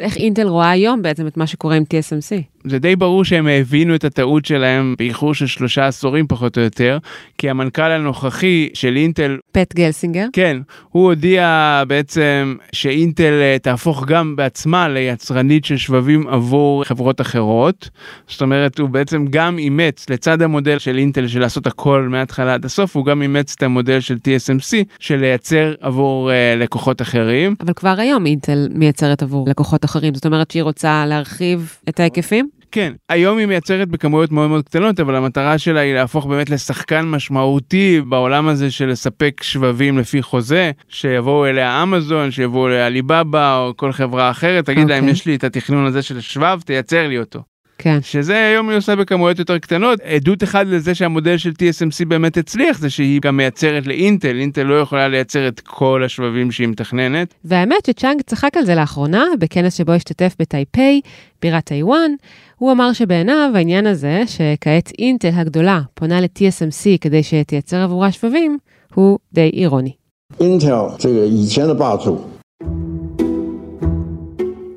איך 0.00 0.16
אינטל 0.16 0.48
רואה 0.48 0.70
היום 0.70 1.02
בעצם 1.02 1.26
את 1.26 1.36
מה 1.36 1.46
שקורה 1.46 1.76
עם 1.76 1.82
TSMC? 1.82 2.42
זה 2.64 2.78
די 2.78 2.96
ברור 2.96 3.24
שהם 3.24 3.46
הבינו 3.46 3.94
את 3.94 4.04
הטעות 4.04 4.44
שלהם 4.44 4.94
באיחור 4.98 5.34
של 5.34 5.46
שלושה 5.46 5.86
עשורים 5.86 6.26
פחות 6.26 6.58
או 6.58 6.62
יותר, 6.62 6.98
כי 7.38 7.50
המנכ"ל 7.50 7.82
הנוכחי 7.82 8.68
של 8.74 8.96
אינטל... 8.96 9.38
פט 9.52 9.74
גלסינגר? 9.74 10.26
כן, 10.32 10.56
הוא 10.90 11.04
הודיע 11.04 11.82
בעצם 11.88 12.56
שאינטל 12.72 13.32
אה, 13.40 13.56
תהפוך 13.62 14.04
גם 14.06 14.36
בעצמה 14.36 14.88
ליצרנית 14.88 15.64
של 15.64 15.76
שבבים 15.76 16.28
עבור 16.28 16.84
חברות 16.84 17.20
אחרות. 17.20 17.88
זאת 18.28 18.42
אומרת, 18.42 18.78
הוא 18.78 18.88
בעצם 18.88 19.26
גם 19.30 19.58
אימץ, 19.58 20.10
לצד 20.10 20.42
המודל 20.42 20.78
של 20.78 20.98
אינטל 20.98 21.28
של 21.28 21.40
לעשות 21.40 21.66
הכל 21.66 22.08
מההתחלה 22.10 22.54
עד 22.54 22.64
הסוף, 22.64 22.96
הוא 22.96 23.04
גם 23.04 23.22
אימץ 23.22 23.54
את 23.56 23.62
המודל 23.62 24.00
של 24.00 24.14
TSMC 24.14 24.84
של 24.98 25.16
לייצר 25.16 25.74
עבור 25.80 26.30
uh, 26.30 26.62
לקוחות 26.62 27.02
אחרים. 27.02 27.54
אבל 27.60 27.72
כבר 27.72 27.94
היום 27.98 28.26
אינטל 28.26 28.68
מייצרת 28.74 29.22
עבור 29.22 29.48
לקוחות 29.48 29.84
אחרים, 29.84 30.14
זאת 30.14 30.26
אומרת 30.26 30.50
שהיא 30.50 30.62
רוצה 30.62 31.06
להרחיב 31.06 31.76
את 31.88 32.00
ההיקפים? 32.00 32.59
כן, 32.72 32.92
היום 33.08 33.38
היא 33.38 33.46
מייצרת 33.46 33.88
בכמויות 33.88 34.32
מאוד 34.32 34.48
מאוד 34.48 34.64
קטנות, 34.64 35.00
אבל 35.00 35.16
המטרה 35.16 35.58
שלה 35.58 35.80
היא 35.80 35.94
להפוך 35.94 36.26
באמת 36.26 36.50
לשחקן 36.50 37.06
משמעותי 37.06 38.00
בעולם 38.08 38.48
הזה 38.48 38.70
של 38.70 38.88
לספק 38.88 39.42
שבבים 39.42 39.98
לפי 39.98 40.22
חוזה, 40.22 40.70
שיבואו 40.88 41.46
אליה 41.46 41.82
אמזון, 41.82 42.30
שיבואו 42.30 42.68
אליה 42.68 42.88
ליבאבא 42.88 43.56
או 43.56 43.76
כל 43.76 43.92
חברה 43.92 44.30
אחרת, 44.30 44.64
תגיד 44.64 44.86
okay. 44.86 44.90
להם 44.90 44.98
אוקיי. 44.98 45.12
יש 45.12 45.26
לי 45.26 45.34
את 45.34 45.44
התכנון 45.44 45.86
הזה 45.86 46.02
של 46.02 46.20
שבב, 46.20 46.60
תייצר 46.64 47.08
לי 47.08 47.18
אותו. 47.18 47.42
כן. 47.82 47.98
שזה 48.02 48.44
היום 48.44 48.68
היא 48.68 48.78
עושה 48.78 48.96
בכמויות 48.96 49.38
יותר 49.38 49.58
קטנות. 49.58 50.00
עדות 50.00 50.42
אחד 50.42 50.66
לזה 50.66 50.94
שהמודל 50.94 51.36
של 51.36 51.50
TSMC 51.50 52.04
באמת 52.08 52.36
הצליח 52.36 52.78
זה 52.78 52.90
שהיא 52.90 53.20
גם 53.20 53.36
מייצרת 53.36 53.86
לאינטל, 53.86 54.36
אינטל 54.36 54.62
לא 54.62 54.80
יכולה 54.80 55.08
לייצר 55.08 55.48
את 55.48 55.60
כל 55.60 56.02
השבבים 56.04 56.52
שהיא 56.52 56.68
מתכננת. 56.68 57.34
והאמת 57.44 57.86
שצ'אנג 57.86 58.22
צחק 58.22 58.56
על 58.56 58.64
זה 58.64 58.74
לאחרונה 58.74 59.24
בכנס 59.38 59.74
שבו 59.74 59.92
השתתף 59.92 60.34
בטייפיי, 60.38 61.00
בירת 61.42 61.64
טיוואן. 61.64 62.10
הוא 62.56 62.72
אמר 62.72 62.92
שבעיניו 62.92 63.50
העניין 63.54 63.86
הזה 63.86 64.22
שכעת 64.26 64.92
אינטל 64.98 65.30
הגדולה 65.32 65.80
פונה 65.94 66.20
ל-TSMC 66.20 66.98
כדי 67.00 67.22
שתייצר 67.22 67.76
עבורה 67.76 68.12
שבבים, 68.12 68.58
הוא 68.94 69.18
די 69.32 69.50
אירוני. 69.54 69.92
אינטל, 70.40 70.86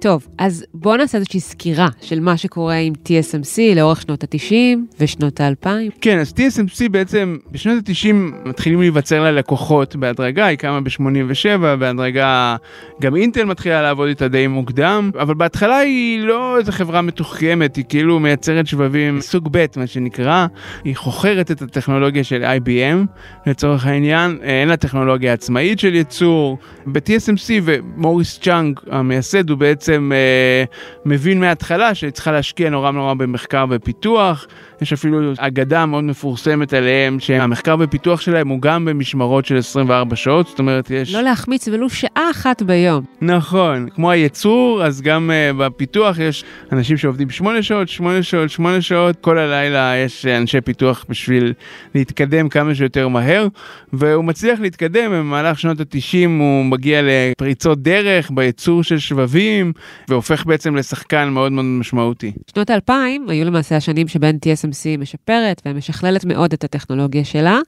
טוב, 0.04 0.28
אז 0.38 0.66
בואו 0.74 0.98
נעשה 0.98 1.18
איזושהי 1.18 1.40
סקירה 1.40 1.88
של 2.02 2.20
מה 2.20 2.38
שקורה 2.38 2.76
עם 2.76 2.94
TSMC 3.06 3.76
לאורך 3.76 4.02
שנות 4.02 4.24
ה-90 4.24 4.78
ושנות 5.00 5.42
ה-2000. 5.42 5.68
כן, 6.02 6.20
אז 6.20 6.34
TSMC 6.38 6.90
בעצם 6.92 7.38
בשנות 7.52 7.90
ה-90 7.90 8.14
מתחילים 8.46 8.80
להיווצר 8.80 9.24
לה 9.24 9.32
לקוחות 9.32 9.96
בהדרגה, 9.96 10.46
היא 10.46 10.58
קמה 10.58 10.82
ב-87, 10.82 11.60
בהדרגה 11.80 12.56
גם 13.02 13.16
אינטל 13.16 13.46
מתחילה 13.46 13.82
לעבוד 13.82 14.08
איתה 14.08 14.28
די 14.28 14.48
מוקדם, 14.48 15.12
אבל 15.20 15.34
בהתחלה 15.34 15.78
היא 15.78 16.22
לא 16.22 16.58
איזה 16.58 16.72
חברה 16.72 17.02
מתוחכמת, 17.02 17.76
היא 17.76 17.86
כאילו 17.90 18.20
מייצרת 18.20 18.68
שבבים 18.68 19.22
סוג 19.22 19.48
ב', 19.52 19.66
מה 19.76 19.88
שנקרא, 19.88 20.48
היא 20.84 20.96
חוכרת 20.96 21.52
את 21.52 21.62
הטכנולוגיה 21.62 22.24
של 22.24 22.44
IBM 22.44 23.06
לצורך 23.46 23.86
העניין, 23.86 24.38
אין 24.42 24.68
לה 24.68 24.78
טכנולוגיה 24.78 25.34
עצמאית 25.34 25.80
של 25.80 25.96
ייצור. 25.96 26.58
ב-TSMC 26.86 27.50
ומוריס 27.64 28.40
צ'אנג 28.40 28.80
המייסד 28.92 29.50
הוא 29.50 29.58
בעצם 29.58 29.93
בעצם 29.94 30.12
אה, 30.14 30.64
מבין 31.06 31.40
מההתחלה 31.40 31.96
שהיא 31.96 32.12
צריכה 32.12 32.32
להשקיע 32.32 32.70
נורא 32.70 32.92
נורא 32.92 33.14
במחקר 33.14 33.66
ופיתוח. 33.70 34.48
יש 34.84 34.94
אפילו 34.94 35.34
אגדה 35.38 35.86
מאוד 35.86 36.04
מפורסמת 36.04 36.74
עליהם 36.74 37.20
שהמחקר 37.20 37.76
ופיתוח 37.80 38.22
שלהם 38.22 38.48
הוא 38.48 38.62
גם 38.62 38.86
במשמרות 38.86 39.46
של 39.46 39.58
24 39.58 40.16
שעות, 40.16 40.48
זאת 40.48 40.60
אומרת 40.60 40.92
יש... 40.92 41.14
לא 41.14 41.22
להחמיץ 41.22 41.68
ולו 41.68 41.90
שעה 41.90 42.32
אחת 42.32 42.62
ביום. 42.62 43.04
נכון, 43.22 43.90
כמו 43.96 44.12
הייצור, 44.12 44.84
אז 44.84 45.02
גם 45.02 45.32
uh, 45.32 45.58
בפיתוח 45.58 46.20
יש 46.20 46.44
אנשים 46.72 46.98
שעובדים 46.98 47.30
8 47.30 47.64
שעות, 47.64 47.90
8 47.90 48.24
שעות, 48.24 48.50
8 48.50 48.82
שעות, 48.82 49.16
כל 49.22 49.38
הלילה 49.38 49.94
יש 50.06 50.26
אנשי 50.26 50.62
פיתוח 50.62 51.06
בשביל 51.10 51.54
להתקדם 51.96 52.50
כמה 52.50 52.76
שיותר 52.76 53.08
מהר, 53.08 53.48
והוא 53.94 54.26
מצליח 54.26 54.60
להתקדם 54.60 55.12
במהלך 55.12 55.60
שנות 55.60 55.80
ה-90 55.80 56.28
הוא 56.40 56.66
מגיע 56.66 57.02
לפריצות 57.04 57.82
דרך 57.82 58.32
בייצור 58.32 58.84
של 58.84 59.00
שבבים, 59.00 59.74
והופך 60.10 60.46
בעצם 60.46 60.76
לשחקן 60.76 61.30
מאוד 61.30 61.52
מאוד 61.52 61.66
משמעותי. 61.66 62.32
שנות 62.56 62.70
ה-2000 62.70 62.92
היו 63.28 63.46
למעשה 63.46 63.78
השנים 63.78 64.08
שבהן 64.08 64.36
TSMC 64.36 64.73
משפרת 64.98 65.62
ומשכללת 65.66 66.26
מאוד 66.26 66.54
את 66.54 66.64
הטכנולוגיה 66.64 67.26
שלה, 67.26 67.60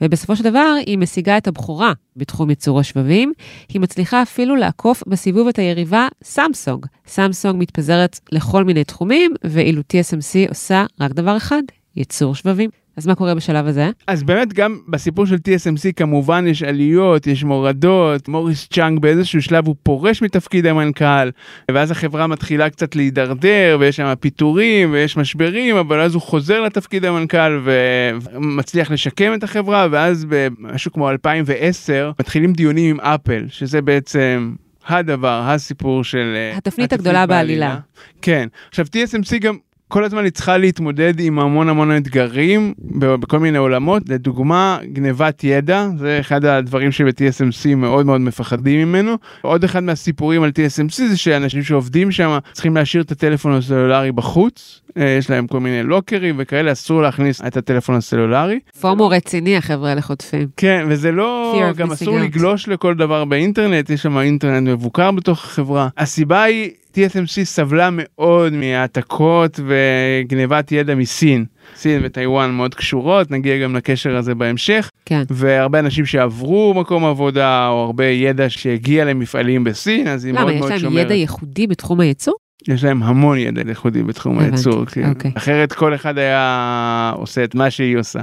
ובסופו 0.00 0.36
של 0.36 0.44
דבר 0.44 0.74
היא 0.86 0.98
משיגה 0.98 1.36
את 1.36 1.48
הבכורה 1.48 1.92
בתחום 2.16 2.50
ייצור 2.50 2.80
השבבים. 2.80 3.32
היא 3.68 3.80
מצליחה 3.80 4.22
אפילו 4.22 4.56
לעקוף 4.56 5.02
בסיבוב 5.06 5.48
את 5.48 5.58
היריבה 5.58 6.08
סמסונג. 6.24 6.86
סמסונג 7.06 7.62
מתפזרת 7.62 8.20
לכל 8.32 8.64
מיני 8.64 8.84
תחומים, 8.84 9.34
ואילו 9.44 9.82
TSMC 9.82 10.48
עושה 10.48 10.84
רק 11.00 11.12
דבר 11.12 11.36
אחד, 11.36 11.62
ייצור 11.96 12.34
שבבים. 12.34 12.70
אז 13.00 13.06
מה 13.06 13.14
קורה 13.14 13.34
בשלב 13.34 13.66
הזה? 13.66 13.90
אז 14.06 14.22
באמת 14.22 14.52
גם 14.52 14.78
בסיפור 14.88 15.26
של 15.26 15.34
TSMC 15.34 15.92
כמובן 15.96 16.46
יש 16.46 16.62
עליות, 16.62 17.26
יש 17.26 17.44
מורדות, 17.44 18.28
מוריס 18.28 18.68
צ'אנג 18.68 18.98
באיזשהו 18.98 19.42
שלב 19.42 19.66
הוא 19.66 19.74
פורש 19.82 20.22
מתפקיד 20.22 20.66
המנכ"ל, 20.66 21.30
ואז 21.70 21.90
החברה 21.90 22.26
מתחילה 22.26 22.70
קצת 22.70 22.96
להידרדר, 22.96 23.76
ויש 23.80 23.96
שם 23.96 24.12
פיטורים 24.20 24.92
ויש 24.92 25.16
משברים, 25.16 25.76
אבל 25.76 26.00
אז 26.00 26.14
הוא 26.14 26.22
חוזר 26.22 26.60
לתפקיד 26.60 27.04
המנכ"ל 27.04 27.60
ומצליח 27.64 28.90
לשקם 28.90 29.34
את 29.34 29.42
החברה, 29.42 29.86
ואז 29.90 30.26
במשהו 30.28 30.92
כמו 30.92 31.10
2010 31.10 32.12
מתחילים 32.20 32.52
דיונים 32.52 32.90
עם 32.90 33.00
אפל, 33.00 33.44
שזה 33.48 33.82
בעצם 33.82 34.54
הדבר, 34.86 35.42
הסיפור 35.44 36.04
של... 36.04 36.32
אה, 36.36 36.56
התפנית 36.56 36.92
הגדולה 36.92 37.26
בעלילה. 37.26 37.78
כן. 38.22 38.48
עכשיו 38.68 38.86
TSMC 38.86 39.38
גם 39.38 39.56
כל 39.90 40.04
הזמן 40.04 40.24
היא 40.24 40.32
צריכה 40.32 40.58
להתמודד 40.58 41.20
עם 41.20 41.38
המון 41.38 41.68
המון 41.68 41.96
אתגרים 41.96 42.74
בכל 42.98 43.38
מיני 43.38 43.58
עולמות. 43.58 44.02
לדוגמה, 44.08 44.78
גנבת 44.92 45.44
ידע, 45.44 45.88
זה 45.96 46.16
אחד 46.20 46.44
הדברים 46.44 46.92
שב-TSMC 46.92 47.74
מאוד 47.76 48.06
מאוד 48.06 48.20
מפחדים 48.20 48.88
ממנו. 48.88 49.14
עוד 49.42 49.64
אחד 49.64 49.82
מהסיפורים 49.82 50.42
על 50.42 50.50
TSMC 50.50 50.94
זה 51.08 51.16
שאנשים 51.16 51.62
שעובדים 51.62 52.12
שם 52.12 52.38
צריכים 52.52 52.76
להשאיר 52.76 53.02
את 53.02 53.12
הטלפון 53.12 53.52
הסלולרי 53.52 54.12
בחוץ. 54.12 54.80
אה, 54.96 55.16
יש 55.18 55.30
להם 55.30 55.46
כל 55.46 55.60
מיני 55.60 55.82
לוקרים 55.82 56.34
וכאלה, 56.38 56.72
אסור 56.72 57.02
להכניס 57.02 57.40
את 57.46 57.56
הטלפון 57.56 57.94
הסלולרי. 57.94 58.58
פומו 58.80 59.08
רציני 59.08 59.56
החבר'ה 59.56 59.88
האלה 59.88 60.02
חוטפים. 60.02 60.48
כן, 60.56 60.86
וזה 60.88 61.12
לא, 61.12 61.70
גם 61.76 61.92
אסור. 61.92 62.18
לגלוש 62.18 62.68
לכל 62.68 62.94
דבר 62.94 63.24
באינטרנט, 63.24 63.90
יש 63.90 64.02
שם 64.02 64.18
אינטרנט 64.18 64.68
מבוקר 64.68 65.10
בתוך 65.10 65.44
החברה. 65.44 65.88
הסיבה 65.98 66.42
היא, 66.42 66.70
TSMC 66.94 67.44
סבלה 67.44 67.88
מאוד 67.92 68.52
מהעתקות 68.52 69.60
וגנבת 69.66 70.72
ידע 70.72 70.94
מסין. 70.94 71.44
סין 71.76 72.00
וטיוואן 72.04 72.50
מאוד 72.50 72.74
קשורות, 72.74 73.30
נגיע 73.30 73.58
גם 73.58 73.76
לקשר 73.76 74.16
הזה 74.16 74.34
בהמשך. 74.34 74.90
כן. 75.06 75.22
והרבה 75.30 75.78
אנשים 75.78 76.06
שעברו 76.06 76.74
מקום 76.76 77.04
עבודה, 77.04 77.68
או 77.68 77.84
הרבה 77.84 78.04
ידע 78.06 78.50
שהגיע 78.50 79.04
למפעלים 79.04 79.64
בסין, 79.64 80.08
אז 80.08 80.24
היא 80.24 80.32
למה, 80.32 80.40
מאוד 80.40 80.54
יש 80.54 80.60
מאוד 80.60 80.70
להם 80.70 80.80
שומרת. 80.80 81.04
ידע 81.04 81.14
ייחודי 81.14 81.66
בתחום 81.66 82.00
הייצור? 82.00 82.34
יש 82.68 82.84
להם 82.84 83.02
המון 83.02 83.38
ידע 83.38 83.62
ייחודי 83.68 84.02
בתחום 84.02 84.38
הבנתי, 84.38 84.54
הייצור. 84.54 84.84
כן. 84.84 85.08
אוקיי. 85.08 85.32
אחרת 85.34 85.72
כל 85.72 85.94
אחד 85.94 86.18
היה 86.18 87.12
עושה 87.16 87.44
את 87.44 87.54
מה 87.54 87.70
שהיא 87.70 87.96
עושה. 87.96 88.20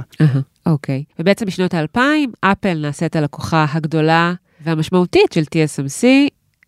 אוקיי. 0.66 1.04
ובעצם 1.18 1.46
בשנות 1.46 1.74
האלפיים, 1.74 2.30
אפל 2.40 2.78
נעשית 2.78 3.16
הלקוחה 3.16 3.66
הגדולה 3.72 4.32
והמשמעותית 4.64 5.32
של 5.32 5.42
TSMC. 5.42 6.04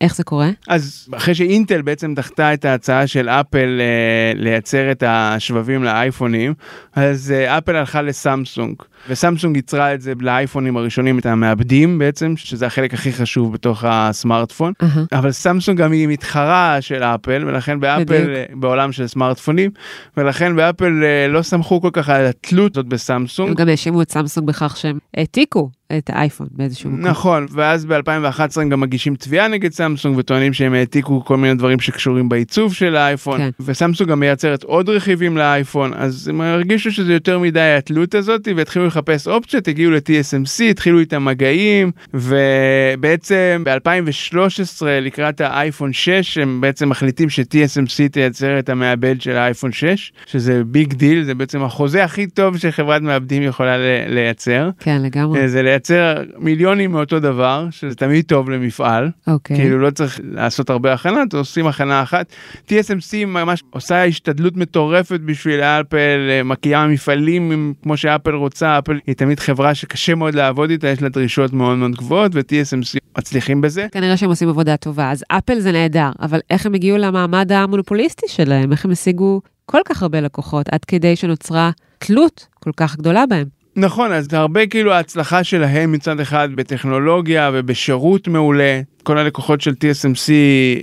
איך 0.00 0.16
זה 0.16 0.24
קורה? 0.24 0.50
אז 0.68 1.08
אחרי 1.16 1.34
שאינטל 1.34 1.82
בעצם 1.82 2.14
דחתה 2.14 2.54
את 2.54 2.64
ההצעה 2.64 3.06
של 3.06 3.28
אפל 3.28 3.80
אה, 3.80 4.32
לייצר 4.34 4.92
את 4.92 5.02
השבבים 5.06 5.84
לאייפונים, 5.84 6.54
אז 6.94 7.32
אה, 7.32 7.58
אפל 7.58 7.76
הלכה 7.76 8.02
לסמסונג, 8.02 8.74
וסמסונג 9.08 9.56
ייצרה 9.56 9.94
את 9.94 10.00
זה 10.00 10.12
לאייפונים 10.20 10.76
הראשונים, 10.76 11.18
את 11.18 11.26
המעבדים 11.26 11.98
בעצם, 11.98 12.34
שזה 12.36 12.66
החלק 12.66 12.94
הכי 12.94 13.12
חשוב 13.12 13.52
בתוך 13.52 13.84
הסמארטפון. 13.86 14.72
אהה. 14.82 15.04
אבל 15.12 15.32
סמסונג 15.32 15.78
גם 15.78 15.92
היא 15.92 16.08
מתחרה 16.08 16.76
של 16.80 17.02
אפל, 17.02 17.44
ולכן 17.46 17.80
באפל, 17.80 18.02
בדיוק. 18.04 18.28
אה, 18.28 18.44
בעולם 18.54 18.92
של 18.92 19.06
סמארטפונים, 19.06 19.70
ולכן 20.16 20.56
באפל 20.56 21.02
אה, 21.04 21.28
לא 21.28 21.42
סמכו 21.42 21.80
כל 21.80 21.90
כך 21.92 22.08
על 22.08 22.26
התלות 22.26 22.76
הזאת 22.76 22.84
הם 22.84 22.88
בסמסונג. 22.88 23.56
גם 23.56 23.68
האשימו 23.68 24.02
את 24.02 24.12
סמסונג 24.12 24.46
בכך 24.46 24.76
שהם 24.76 24.98
העתיקו 25.16 25.70
את 25.98 26.10
האייפון 26.12 26.46
באיזשהו 26.50 26.90
מקום. 26.90 27.06
נכון, 27.06 27.46
ואז 27.50 27.84
ב-2011 27.84 28.60
הם 28.60 28.68
גם 28.68 28.80
מגישים 28.80 29.14
תביעה 29.14 29.48
נגד 29.48 29.72
סמסונג 29.72 30.18
וטוענים 30.18 30.52
שהם 30.52 30.74
העתיקו 30.74 31.24
כל 31.24 31.36
מיני 31.36 31.54
דברים 31.54 31.80
שקשורים 31.80 32.28
בעיצוב 32.28 32.74
של 32.74 32.96
האייפון, 32.96 33.38
כן. 33.38 33.50
וסמסונג 33.60 34.10
גם 34.10 34.20
מייצרת 34.20 34.62
עוד 34.62 34.88
רכיבים 34.88 35.36
לאייפון, 35.36 35.92
אז 35.94 36.28
הם 36.28 36.40
הרגישו 36.40 36.92
שזה 36.92 37.12
יותר 37.12 37.38
מדי 37.38 37.74
התלות 37.78 38.14
הזאת, 38.14 38.48
והתחילו 38.56 38.86
לחפש 38.86 39.28
אופציות, 39.28 39.68
הגיעו 39.68 39.90
ל-TSMC, 39.92 40.62
התחילו 40.70 40.98
איתם 40.98 41.24
מגעים, 41.24 41.90
ובעצם 42.14 43.62
ב-2013 43.64 44.82
לקראת 44.86 45.40
האייפון 45.40 45.92
6, 45.92 46.38
הם 46.38 46.60
בעצם 46.60 46.88
מחליטים 46.88 47.30
ש-TSMC 47.30 48.08
תייצר 48.12 48.58
את 48.58 48.68
המעבד 48.68 49.20
של 49.20 49.36
האייפון 49.36 49.72
6, 49.72 50.12
שזה 50.26 50.64
big 50.64 50.92
deal, 50.94 51.22
זה 51.22 51.34
בעצם 51.34 51.62
החוזה 51.62 52.04
הכי 52.04 52.26
טוב 52.26 52.58
שחברת 52.58 53.02
מעבדים 53.02 53.42
יכולה 53.42 53.76
לייצר. 54.06 54.70
כן, 54.80 55.02
לגמרי. 55.02 55.40
אה, 55.40 55.48
זה 55.48 55.62
לייצר 55.88 56.14
מיליונים 56.38 56.92
מאותו 56.92 57.20
דבר, 57.20 57.66
שזה 57.70 57.94
תמיד 57.94 58.24
טוב 58.24 58.50
למפעל, 58.50 59.10
אוקיי. 59.26 59.56
כאילו 59.56 59.78
לא 59.78 59.90
צריך 59.90 60.20
לעשות 60.30 60.70
הרבה 60.70 60.92
הכנה, 60.92 61.22
עושים 61.34 61.66
הכנה 61.66 62.02
אחת. 62.02 62.32
TSMC 62.68 63.26
ממש 63.26 63.62
עושה 63.70 64.04
השתדלות 64.04 64.56
מטורפת 64.56 65.20
בשביל 65.20 65.60
אפל, 65.60 65.96
אה, 66.30 66.42
מקיאה 66.42 66.86
מפעלים 66.86 67.50
עם- 67.50 67.72
כמו 67.82 67.96
שאפל 67.96 68.34
רוצה, 68.34 68.78
אפל 68.78 68.98
היא 69.06 69.14
תמיד 69.14 69.40
חברה 69.40 69.74
שקשה 69.74 70.14
מאוד 70.14 70.34
לעבוד 70.34 70.70
איתה, 70.70 70.88
יש 70.88 71.02
לה 71.02 71.08
דרישות 71.08 71.52
מאוד 71.52 71.78
מאוד 71.78 71.90
גבוהות, 71.96 72.32
ו-TSMC 72.34 72.98
מצליחים 73.18 73.60
בזה. 73.60 73.86
כנראה 73.92 74.16
שהם 74.16 74.28
עושים 74.28 74.48
עבודה 74.48 74.76
טובה. 74.76 75.10
אז 75.10 75.24
אפל 75.28 75.58
זה 75.60 75.72
נהדר, 75.72 76.10
אבל 76.22 76.40
איך 76.50 76.66
הם 76.66 76.74
הגיעו 76.74 76.98
למעמד 76.98 77.52
המונופוליסטי 77.52 78.26
שלהם? 78.28 78.72
איך 78.72 78.84
הם 78.84 78.90
השיגו 78.90 79.40
כל 79.66 79.80
כך 79.84 80.02
הרבה 80.02 80.20
לקוחות, 80.20 80.68
עד 80.72 80.84
כדי 80.84 81.16
שנוצרה 81.16 81.70
תלות 81.98 82.46
כל 82.64 82.70
כך 82.76 82.96
גדולה 82.96 83.24
בהם? 83.26 83.59
נכון, 83.80 84.12
אז 84.12 84.28
הרבה 84.32 84.66
כאילו 84.66 84.92
ההצלחה 84.92 85.44
שלהם 85.44 85.92
מצד 85.92 86.20
אחד 86.20 86.48
בטכנולוגיה 86.54 87.50
ובשירות 87.52 88.28
מעולה. 88.28 88.80
כל 89.02 89.18
הלקוחות 89.18 89.60
של 89.60 89.70
TSMC, 89.70 90.28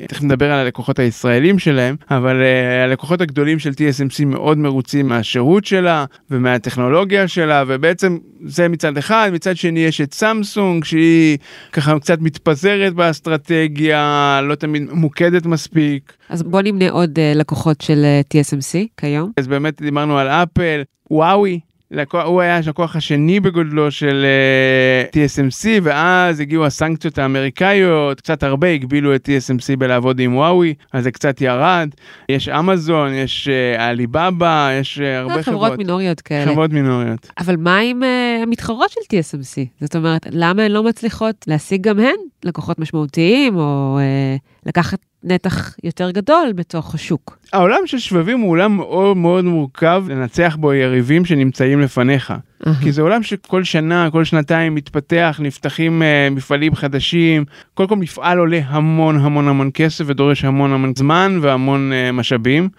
תכף 0.07 0.23
נדבר 0.23 0.51
על 0.51 0.59
הלקוחות 0.59 0.99
הישראלים 0.99 1.59
שלהם, 1.59 1.95
אבל 2.11 2.41
uh, 2.41 2.83
הלקוחות 2.83 3.21
הגדולים 3.21 3.59
של 3.59 3.69
TSMC 3.69 4.25
מאוד 4.25 4.57
מרוצים 4.57 5.07
מהשירות 5.07 5.65
שלה 5.65 6.05
ומהטכנולוגיה 6.31 7.27
שלה, 7.27 7.63
ובעצם 7.67 8.17
זה 8.45 8.67
מצד 8.67 8.97
אחד, 8.97 9.29
מצד 9.33 9.57
שני 9.57 9.79
יש 9.79 10.01
את 10.01 10.13
סמסונג 10.13 10.83
שהיא 10.83 11.37
ככה 11.71 11.99
קצת 11.99 12.19
מתפזרת 12.21 12.93
באסטרטגיה, 12.93 14.39
לא 14.43 14.55
תמיד 14.55 14.83
מוקדת 14.91 15.45
מספיק. 15.45 16.13
אז 16.29 16.43
בוא 16.43 16.61
נמנה 16.61 16.89
עוד 16.89 17.19
uh, 17.19 17.37
לקוחות 17.37 17.81
של 17.81 18.05
uh, 18.05 18.33
TSMC 18.33 18.87
כיום. 18.97 19.31
אז 19.37 19.47
באמת 19.47 19.81
דיברנו 19.81 20.17
על 20.17 20.27
אפל, 20.27 20.81
וואוי. 21.11 21.59
לקוח, 21.91 22.25
הוא 22.25 22.41
היה 22.41 22.57
הלקוח 22.57 22.95
השני 22.95 23.39
בגודלו 23.39 23.91
של 23.91 24.25
uh, 24.25 25.15
TSMC 25.15 25.67
ואז 25.83 26.39
הגיעו 26.39 26.65
הסנקציות 26.65 27.17
האמריקאיות 27.17 28.21
קצת 28.21 28.43
הרבה 28.43 28.67
הגבילו 28.67 29.15
את 29.15 29.29
TSMC 29.29 29.75
בלעבוד 29.77 30.19
עם 30.19 30.35
וואוי 30.35 30.73
אז 30.93 31.03
זה 31.03 31.11
קצת 31.11 31.41
ירד 31.41 31.89
יש 32.29 32.49
אמזון 32.49 33.13
יש 33.13 33.47
uh, 33.47 33.81
עליבאבא 33.81 34.69
יש 34.79 34.97
uh, 34.97 35.01
הרבה 35.01 35.43
חברות 35.43 35.45
חברות 35.45 35.77
מינוריות 35.77 36.21
כאלה. 36.21 36.51
חברות 36.51 36.71
מינוריות 36.71 37.31
אבל 37.37 37.55
מה 37.55 37.77
עם 37.77 38.03
uh, 38.03 38.43
המתחרות 38.43 38.89
של 38.91 39.01
TSMC? 39.01 39.67
זאת 39.81 39.95
אומרת, 39.95 40.27
למה 40.31 40.63
הן 40.63 40.71
לא 40.71 40.83
מצליחות 40.83 41.35
להשיג 41.47 41.81
גם 41.81 41.99
הן 41.99 42.15
לקוחות 42.43 42.79
משמעותיים, 42.79 43.55
או 43.55 43.99
uh, 43.99 44.56
לקחת 44.67 44.99
נתח 45.23 45.75
יותר 45.83 46.11
גדול 46.11 46.53
בתוך 46.55 46.95
השוק? 46.95 47.37
העולם 47.53 47.79
של 47.85 47.99
שבבים 47.99 48.39
הוא 48.39 48.49
עולם 48.51 48.77
מאוד 48.77 49.17
מאוד 49.17 49.45
מורכב 49.45 50.03
לנצח 50.09 50.57
בו 50.59 50.73
יריבים 50.73 51.25
שנמצאים 51.25 51.79
לפניך. 51.81 52.33
כי 52.81 52.91
זה 52.91 53.01
עולם 53.01 53.23
שכל 53.23 53.63
שנה, 53.63 54.11
כל 54.11 54.23
שנתיים 54.23 54.75
מתפתח, 54.75 55.39
נפתחים 55.43 56.01
uh, 56.01 56.33
מפעלים 56.33 56.75
חדשים, 56.75 57.45
כל 57.73 57.85
כל 57.89 57.95
מפעל 57.95 58.37
עולה 58.37 58.59
המון 58.67 59.19
המון 59.19 59.47
המון 59.47 59.69
כסף 59.73 60.03
ודורש 60.07 60.45
המון 60.45 60.73
המון 60.73 60.93
זמן 60.95 61.39
והמון 61.41 61.91
uh, 61.91 62.11
משאבים. 62.11 62.69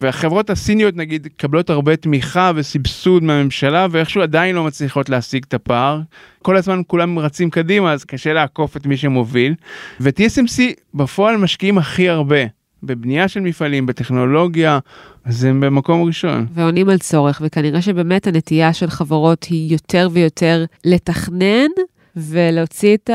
והחברות 0.00 0.50
הסיניות 0.50 0.96
נגיד 0.96 1.26
מקבלות 1.26 1.70
הרבה 1.70 1.96
תמיכה 1.96 2.52
וסבסוד 2.54 3.22
מהממשלה 3.22 3.86
ואיכשהו 3.90 4.22
עדיין 4.22 4.54
לא 4.54 4.64
מצליחות 4.64 5.08
להשיג 5.08 5.44
את 5.48 5.54
הפער. 5.54 6.00
כל 6.42 6.56
הזמן 6.56 6.80
כולם 6.86 7.18
רצים 7.18 7.50
קדימה 7.50 7.92
אז 7.92 8.04
קשה 8.04 8.32
לעקוף 8.32 8.76
את 8.76 8.86
מי 8.86 8.96
שמוביל. 8.96 9.54
ו-TSMC 10.00 10.60
בפועל 10.94 11.36
משקיעים 11.36 11.78
הכי 11.78 12.08
הרבה. 12.08 12.63
בבנייה 12.86 13.28
של 13.28 13.40
מפעלים, 13.40 13.86
בטכנולוגיה, 13.86 14.78
אז 15.24 15.44
הם 15.44 15.60
במקום 15.60 16.02
ראשון. 16.02 16.46
ועונים 16.54 16.88
על 16.88 16.98
צורך, 16.98 17.42
וכנראה 17.44 17.82
שבאמת 17.82 18.26
הנטייה 18.26 18.72
של 18.72 18.90
חברות 18.90 19.44
היא 19.44 19.72
יותר 19.72 20.08
ויותר 20.12 20.64
לתכנן 20.84 21.68
ולהוציא 22.16 22.96
את 22.96 23.10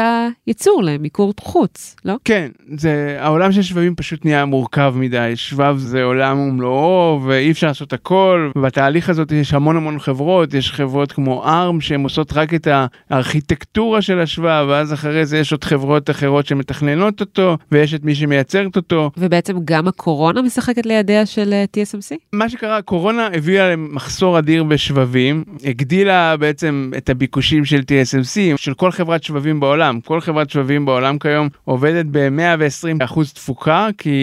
הייצור 0.46 0.84
למיקור 0.84 1.34
חוץ, 1.40 1.96
לא? 2.06 2.14
כן, 2.26 2.50
זה, 2.78 3.18
העולם 3.20 3.52
של 3.52 3.62
שבבים 3.62 3.96
פשוט 3.96 4.26
נהיה 4.26 4.46
מורכב 4.46 4.94
מדי, 4.98 5.32
שבב 5.36 5.78
זה 5.78 6.04
עולם 6.04 6.40
ומלואו 6.40 7.22
ואי 7.26 7.52
אפשר 7.52 7.68
לעשות 7.68 7.94
הכל, 7.94 8.52
ובתהליך 8.58 9.10
הזאת 9.10 9.32
יש 9.32 9.54
המון 9.54 9.78
המון 9.78 10.00
חברות, 10.00 10.54
יש 10.54 10.72
חברות 10.72 11.12
כמו 11.12 11.46
ARM 11.46 11.82
שהן 11.82 12.04
עושות 12.04 12.34
רק 12.34 12.54
את 12.54 12.68
הארכיטקטורה 13.10 14.02
של 14.02 14.20
השבב, 14.20 14.66
ואז 14.70 14.94
אחרי 14.94 15.26
זה 15.26 15.38
יש 15.38 15.52
עוד 15.52 15.64
חברות 15.64 16.10
אחרות 16.10 16.46
שמתכננות 16.46 17.22
אותו, 17.22 17.58
ויש 17.72 17.94
את 17.94 18.04
מי 18.04 18.16
שמייצרת 18.16 18.76
אותו. 18.76 19.12
ובעצם 19.18 19.58
גם 19.66 19.88
הקורונה 19.88 20.42
משחקת 20.42 20.86
לידיה 20.86 21.26
של 21.26 21.54
אה, 21.54 21.66
TSMC? 21.78 22.16
מה 22.34 22.50
שקרה, 22.50 22.78
הקורונה 22.78 23.28
הביאה 23.34 23.70
למחסור 23.70 24.40
אדיר 24.40 24.64
בשבבים, 24.64 25.44
הגדילה 25.66 26.38
בעצם 26.38 26.92
את 26.98 27.10
הביקושים 27.10 27.66
של 27.66 27.80
TSMC, 27.80 28.58
של 28.58 28.74
כל 28.74 28.89
חברת 28.92 29.24
שבבים 29.24 29.60
בעולם. 29.60 30.00
כל 30.02 30.22
חברת 30.22 30.50
שבבים 30.50 30.86
בעולם 30.86 31.20
כיום 31.20 31.50
עובדת 31.66 32.06
ב-120% 32.12 33.34
תפוקה, 33.34 33.88
כי 33.98 34.20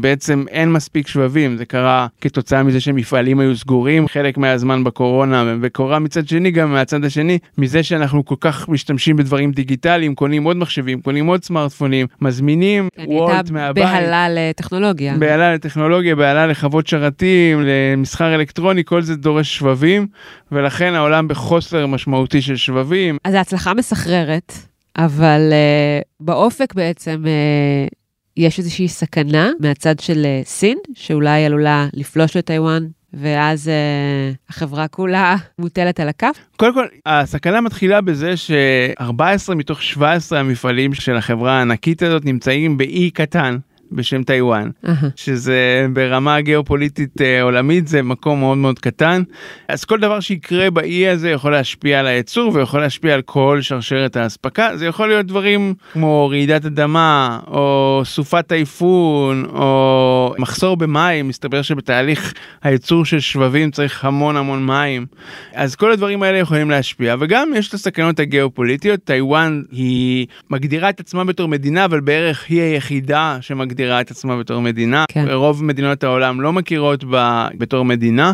בעצם 0.00 0.44
אין 0.50 0.72
מספיק 0.72 1.08
שבבים. 1.08 1.56
זה 1.56 1.64
קרה 1.64 2.06
כתוצאה 2.20 2.62
מזה 2.62 2.80
שמפעלים 2.80 3.40
היו 3.40 3.56
סגורים 3.56 4.08
חלק 4.08 4.38
מהזמן 4.38 4.84
בקורונה, 4.84 5.54
וקורה 5.60 5.98
מצד 5.98 6.28
שני 6.28 6.50
גם 6.50 6.72
מהצד 6.72 7.04
השני, 7.04 7.38
מזה 7.58 7.82
שאנחנו 7.82 8.24
כל 8.24 8.34
כך 8.40 8.68
משתמשים 8.68 9.16
בדברים 9.16 9.52
דיגיטליים, 9.52 10.14
קונים 10.14 10.44
עוד 10.44 10.56
מחשבים, 10.56 11.00
קונים 11.00 11.26
עוד 11.26 11.44
סמארטפונים, 11.44 12.06
מזמינים 12.20 12.88
כן, 12.96 13.04
וולט 13.06 13.34
הייתה 13.34 13.52
מהבית. 13.52 13.84
בהלה 13.84 14.26
לטכנולוגיה. 14.28 15.16
בהלה 15.18 15.54
לטכנולוגיה, 15.54 16.16
בהלה 16.16 16.46
לחוות 16.46 16.86
שרתים, 16.86 17.62
למסחר 17.64 18.34
אלקטרוני, 18.34 18.84
כל 18.84 19.02
זה 19.02 19.16
דורש 19.16 19.58
שבבים, 19.58 20.06
ולכן 20.52 20.94
העולם 20.94 21.28
בחוסר 21.28 21.86
משמעותי 21.86 22.42
של 22.42 22.56
שבבים. 22.56 23.16
אז 23.24 23.34
ההצלחה 23.34 23.74
מסחררת, 23.74 24.52
אבל 24.96 25.40
uh, 25.50 26.08
באופק 26.20 26.74
בעצם 26.74 27.24
uh, 27.24 27.90
יש 28.36 28.58
איזושהי 28.58 28.88
סכנה 28.88 29.50
מהצד 29.60 29.98
של 29.98 30.26
uh, 30.42 30.48
סין, 30.48 30.78
שאולי 30.94 31.44
עלולה 31.44 31.86
לפלוש 31.94 32.36
לטיוואן 32.36 32.86
ואז 33.14 33.68
uh, 33.68 34.36
החברה 34.48 34.88
כולה 34.88 35.36
מוטלת 35.58 36.00
על 36.00 36.08
הכף? 36.08 36.38
קודם 36.56 36.74
כל, 36.74 36.86
הסכנה 37.06 37.60
מתחילה 37.60 38.00
בזה 38.00 38.36
ש-14 38.36 39.54
מתוך 39.54 39.82
17 39.82 40.40
המפעלים 40.40 40.94
של 40.94 41.16
החברה 41.16 41.58
הענקית 41.58 42.02
הזאת 42.02 42.24
נמצאים 42.24 42.76
באי 42.76 43.10
קטן. 43.10 43.58
בשם 43.92 44.22
טיוואן, 44.22 44.70
uh-huh. 44.84 44.88
שזה 45.16 45.86
ברמה 45.92 46.40
גיאופוליטית 46.40 47.20
uh, 47.20 47.42
עולמית 47.42 47.88
זה 47.88 48.02
מקום 48.02 48.40
מאוד 48.40 48.58
מאוד 48.58 48.78
קטן. 48.78 49.22
אז 49.68 49.84
כל 49.84 50.00
דבר 50.00 50.20
שיקרה 50.20 50.70
באי 50.70 51.08
הזה 51.08 51.30
יכול 51.30 51.52
להשפיע 51.52 52.00
על 52.00 52.06
הייצור 52.06 52.52
ויכול 52.54 52.80
להשפיע 52.80 53.14
על 53.14 53.22
כל 53.22 53.58
שרשרת 53.60 54.16
האספקה. 54.16 54.76
זה 54.76 54.86
יכול 54.86 55.08
להיות 55.08 55.26
דברים 55.26 55.74
כמו 55.92 56.28
רעידת 56.28 56.64
אדמה 56.64 57.38
או 57.46 58.02
סופת 58.04 58.46
טייפון 58.46 59.44
או 59.44 60.34
מחסור 60.38 60.76
במים, 60.76 61.28
מסתבר 61.28 61.62
שבתהליך 61.62 62.34
הייצור 62.62 63.04
של 63.04 63.20
שבבים 63.20 63.70
צריך 63.70 64.04
המון 64.04 64.36
המון 64.36 64.66
מים. 64.66 65.06
אז 65.54 65.74
כל 65.74 65.92
הדברים 65.92 66.22
האלה 66.22 66.38
יכולים 66.38 66.70
להשפיע 66.70 67.16
וגם 67.20 67.48
יש 67.56 67.68
את 67.68 67.74
הסכנות 67.74 68.20
הגיאופוליטיות. 68.20 69.00
טיוואן 69.04 69.62
היא 69.72 70.26
מגדירה 70.50 70.90
את 70.90 71.00
עצמה 71.00 71.24
בתור 71.24 71.48
מדינה 71.48 71.84
אבל 71.84 72.00
בערך 72.00 72.44
היא 72.48 72.62
היחידה 72.62 73.38
שמגדירה 73.40 73.77
מגדירה 73.78 74.00
את 74.00 74.10
עצמה 74.10 74.36
בתור 74.36 74.62
מדינה. 74.62 75.04
כן. 75.08 75.28
רוב 75.30 75.64
מדינות 75.64 76.04
העולם 76.04 76.40
לא 76.40 76.52
מכירות 76.52 77.04
בה 77.04 77.48
בתור 77.58 77.84
מדינה. 77.84 78.32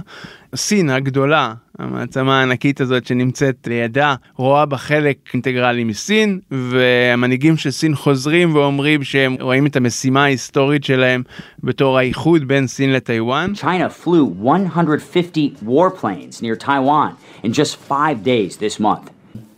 סין 0.54 0.90
הגדולה, 0.90 1.54
המעצמה 1.78 2.40
הענקית 2.40 2.80
הזאת 2.80 3.06
שנמצאת 3.06 3.66
לידה, 3.66 4.14
רואה 4.36 4.66
בה 4.66 4.76
חלק 4.76 5.16
אינטגרלי 5.34 5.84
מסין, 5.84 6.40
והמנהיגים 6.50 7.56
של 7.56 7.70
סין 7.70 7.94
חוזרים 7.94 8.54
ואומרים 8.54 9.04
שהם 9.04 9.36
רואים 9.40 9.66
את 9.66 9.76
המשימה 9.76 10.24
ההיסטורית 10.24 10.84
שלהם 10.84 11.22
בתור 11.62 11.98
האיחוד 11.98 12.48
בין 12.48 12.66
סין 12.66 12.92
לטיוואן. 12.92 13.52
China 13.54 14.06
flew 14.06 14.44
150 14.44 15.56
warplanes 15.66 16.42
near 16.42 16.56
Taiwan 16.56 17.16
in 17.42 17.52
just 17.52 17.76
five 17.76 18.24
days 18.24 18.56
this 18.56 18.80
month. 18.80 19.10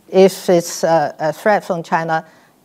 If 0.09 0.49
it's 0.49 0.83
a, 0.83 1.13
a 1.19 1.33
threat 1.33 1.63
from 1.63 1.83
China, 1.83 2.23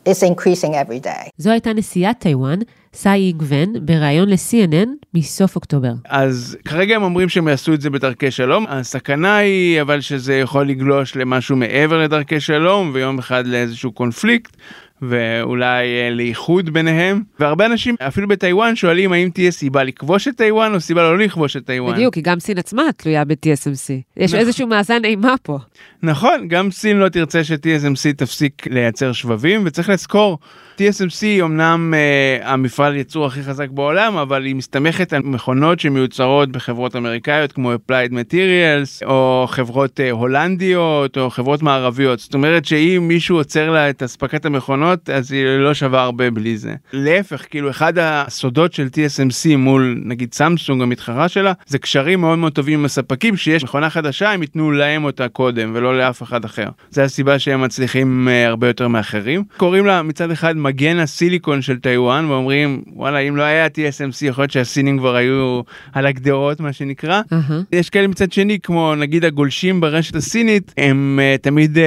it's 0.08 0.22
increasing 0.22 0.72
every 0.72 1.04
day. 1.04 1.28
זו 1.36 1.50
הייתה 1.50 1.72
נשיאת 1.72 2.18
טיוואן, 2.18 2.58
סאי 2.94 3.20
איגוון, 3.20 3.86
בריאיון 3.86 4.28
ל-CNN 4.28 4.88
מסוף 5.14 5.56
אוקטובר. 5.56 5.92
אז 6.08 6.56
כרגע 6.64 6.96
הם 6.96 7.02
אומרים 7.02 7.28
שהם 7.28 7.48
יעשו 7.48 7.74
את 7.74 7.80
זה 7.80 7.90
בדרכי 7.90 8.30
שלום. 8.30 8.66
הסכנה 8.68 9.36
היא 9.36 9.80
אבל 9.80 10.00
שזה 10.00 10.34
יכול 10.34 10.68
לגלוש 10.68 11.16
למשהו 11.16 11.56
מעבר 11.56 12.02
לדרכי 12.02 12.40
שלום, 12.40 12.90
ויום 12.94 13.18
אחד 13.18 13.46
לאיזשהו 13.46 13.92
קונפליקט. 13.92 14.56
ואולי 15.02 15.86
אה, 15.86 16.10
לאיחוד 16.10 16.70
ביניהם 16.70 17.22
והרבה 17.40 17.66
אנשים 17.66 17.94
אפילו 18.00 18.28
בטיוואן 18.28 18.76
שואלים 18.76 19.12
האם 19.12 19.30
תהיה 19.34 19.50
סיבה 19.50 19.84
לכבוש 19.84 20.28
את 20.28 20.36
טיוואן 20.36 20.74
או 20.74 20.80
סיבה 20.80 21.02
לא 21.02 21.18
לכבוש 21.18 21.56
את 21.56 21.66
טיוואן. 21.66 21.94
בדיוק, 21.94 22.14
כי 22.14 22.20
גם 22.20 22.40
סין 22.40 22.58
עצמה 22.58 22.82
תלויה 22.96 23.24
ב-TSMC. 23.24 23.92
יש 24.16 24.30
נכון. 24.30 24.38
איזשהו 24.38 24.66
מאזן 24.66 25.04
אימה 25.04 25.34
פה. 25.42 25.58
נכון, 26.04 26.48
גם 26.48 26.70
סין 26.70 26.98
לא 26.98 27.08
תרצה 27.08 27.44
ש-TSMC 27.44 28.16
תפסיק 28.16 28.66
לייצר 28.66 29.12
שבבים 29.12 29.62
וצריך 29.64 29.88
לזכור. 29.88 30.38
TSMC 30.78 31.42
אמנם 31.42 31.94
uh, 31.94 32.46
המפעל 32.46 32.96
ייצור 32.96 33.26
הכי 33.26 33.42
חזק 33.42 33.68
בעולם 33.68 34.16
אבל 34.16 34.44
היא 34.44 34.54
מסתמכת 34.54 35.12
על 35.12 35.22
מכונות 35.22 35.80
שמיוצרות 35.80 36.52
בחברות 36.52 36.96
אמריקאיות 36.96 37.52
כמו 37.52 37.72
Applied 37.74 38.12
Materials 38.12 39.06
או 39.06 39.46
חברות 39.48 40.00
uh, 40.00 40.02
הולנדיות 40.10 41.18
או 41.18 41.30
חברות 41.30 41.62
מערביות 41.62 42.18
זאת 42.18 42.34
אומרת 42.34 42.64
שאם 42.64 43.04
מישהו 43.08 43.36
עוצר 43.36 43.70
לה 43.70 43.90
את 43.90 44.02
אספקת 44.02 44.44
המכונות 44.44 45.10
אז 45.10 45.32
היא 45.32 45.44
לא 45.44 45.74
שווה 45.74 46.02
הרבה 46.02 46.30
בלי 46.30 46.56
זה. 46.56 46.74
להפך 46.92 47.44
כאילו 47.50 47.70
אחד 47.70 47.92
הסודות 47.98 48.72
של 48.72 48.86
TSMC 48.86 49.56
מול 49.56 50.00
נגיד 50.04 50.34
סמסונג 50.34 50.82
המתחרה 50.82 51.28
שלה 51.28 51.52
זה 51.66 51.78
קשרים 51.78 52.20
מאוד 52.20 52.38
מאוד 52.38 52.52
טובים 52.52 52.78
עם 52.78 52.84
הספקים 52.84 53.36
שיש 53.36 53.64
מכונה 53.64 53.90
חדשה 53.90 54.32
הם 54.32 54.42
ייתנו 54.42 54.70
להם 54.72 55.04
אותה 55.04 55.28
קודם 55.28 55.70
ולא 55.74 55.91
לאף 55.94 56.22
אחד 56.22 56.44
אחר. 56.44 56.68
זה 56.90 57.05
הסיבה 57.05 57.38
שהם 57.38 57.61
מצליחים 57.61 58.28
uh, 58.28 58.48
הרבה 58.48 58.66
יותר 58.66 58.88
מאחרים. 58.88 59.44
קוראים 59.57 59.87
לה 59.87 60.02
מצד 60.02 60.31
אחד 60.31 60.57
מגן 60.57 60.98
הסיליקון 60.98 61.62
של 61.62 61.78
טיוואן 61.78 62.24
ואומרים 62.24 62.83
וואלה 62.92 63.18
אם 63.18 63.37
לא 63.37 63.42
היה 63.42 63.66
TSMC 63.66 64.26
יכול 64.26 64.42
להיות 64.42 64.50
שהסינים 64.50 64.98
כבר 64.98 65.16
היו 65.16 65.61
על 65.92 66.07
הגדרות 66.07 66.61
מה 66.61 66.72
שנקרא. 66.72 67.22
Uh-huh. 67.33 67.52
יש 67.72 67.90
כאלה 67.90 68.09
מצד 68.09 68.33
שני 68.33 68.59
כמו 68.62 68.94
נגיד 68.94 69.24
הגולשים 69.24 69.81
ברשת 69.81 70.16
הסינית 70.16 70.74
הם 70.76 71.20
uh, 71.22 71.42
תמיד 71.42 71.76
uh, 71.76 71.81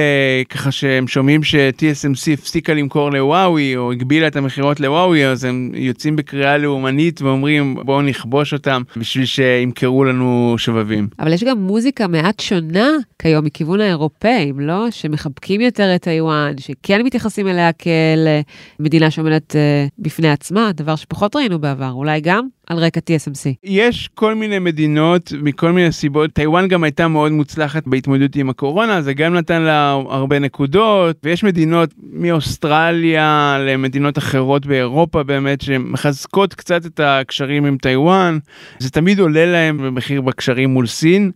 ככה 0.48 0.70
שהם 0.70 1.08
שומעים 1.08 1.42
ש-TSMC 1.42 2.32
הפסיקה 2.32 2.74
למכור 2.74 3.10
לוואוי 3.10 3.76
או 3.76 3.92
הגבילה 3.92 4.26
את 4.26 4.36
המכירות 4.36 4.80
לוואוי 4.80 5.26
אז 5.26 5.44
הם 5.44 5.70
יוצאים 5.74 6.16
בקריאה 6.16 6.58
לאומנית 6.58 7.22
ואומרים 7.22 7.76
בואו 7.84 8.02
נכבוש 8.02 8.52
אותם 8.52 8.82
בשביל 8.96 9.24
שימכרו 9.24 10.04
לנו 10.04 10.54
שבבים. 10.58 11.08
אבל 11.18 11.32
יש 11.32 11.44
גם 11.44 11.58
מוזיקה 11.58 12.06
מעט 12.06 12.40
שונה 12.40 12.88
כיום 13.18 13.44
מכיוון 13.44 13.80
האירופאים 13.96 14.60
לא? 14.60 14.90
שמחבקים 14.90 15.60
יותר 15.60 15.94
את 15.94 16.02
טיוואן 16.02 16.52
שכן 16.58 17.02
מתייחסים 17.02 17.48
אליה 17.48 17.72
כאל 17.72 18.28
מדינה 18.80 19.10
שעומדת 19.10 19.52
uh, 19.52 19.90
בפני 19.98 20.30
עצמה, 20.30 20.70
דבר 20.74 20.96
שפחות 20.96 21.36
ראינו 21.36 21.58
בעבר, 21.58 21.92
אולי 21.92 22.20
גם 22.20 22.48
על 22.66 22.78
רקע 22.78 23.00
TSMC. 23.00 23.54
יש 23.64 24.08
כל 24.14 24.34
מיני 24.34 24.58
מדינות 24.58 25.32
מכל 25.42 25.72
מיני 25.72 25.92
סיבות, 25.92 26.30
טיוואן 26.32 26.68
גם 26.68 26.84
הייתה 26.84 27.08
מאוד 27.08 27.32
מוצלחת 27.32 27.86
בהתמודדות 27.86 28.36
עם 28.36 28.50
הקורונה, 28.50 29.02
זה 29.02 29.14
גם 29.14 29.34
נתן 29.34 29.62
לה 29.62 29.90
הרבה 29.90 30.38
נקודות, 30.38 31.16
ויש 31.24 31.44
מדינות 31.44 31.94
מאוסטרליה 32.12 33.58
למדינות 33.60 34.18
אחרות 34.18 34.66
באירופה 34.66 35.22
באמת 35.22 35.60
שמחזקות 35.60 36.54
קצת 36.54 36.86
את 36.86 37.00
הקשרים 37.00 37.64
עם 37.64 37.76
טיוואן, 37.76 38.38
זה 38.78 38.90
תמיד 38.90 39.20
עולה 39.20 39.46
להם 39.46 39.78
במחיר 39.78 40.20
בקשרים 40.20 40.70
מול 40.70 40.86
סין. 40.86 41.30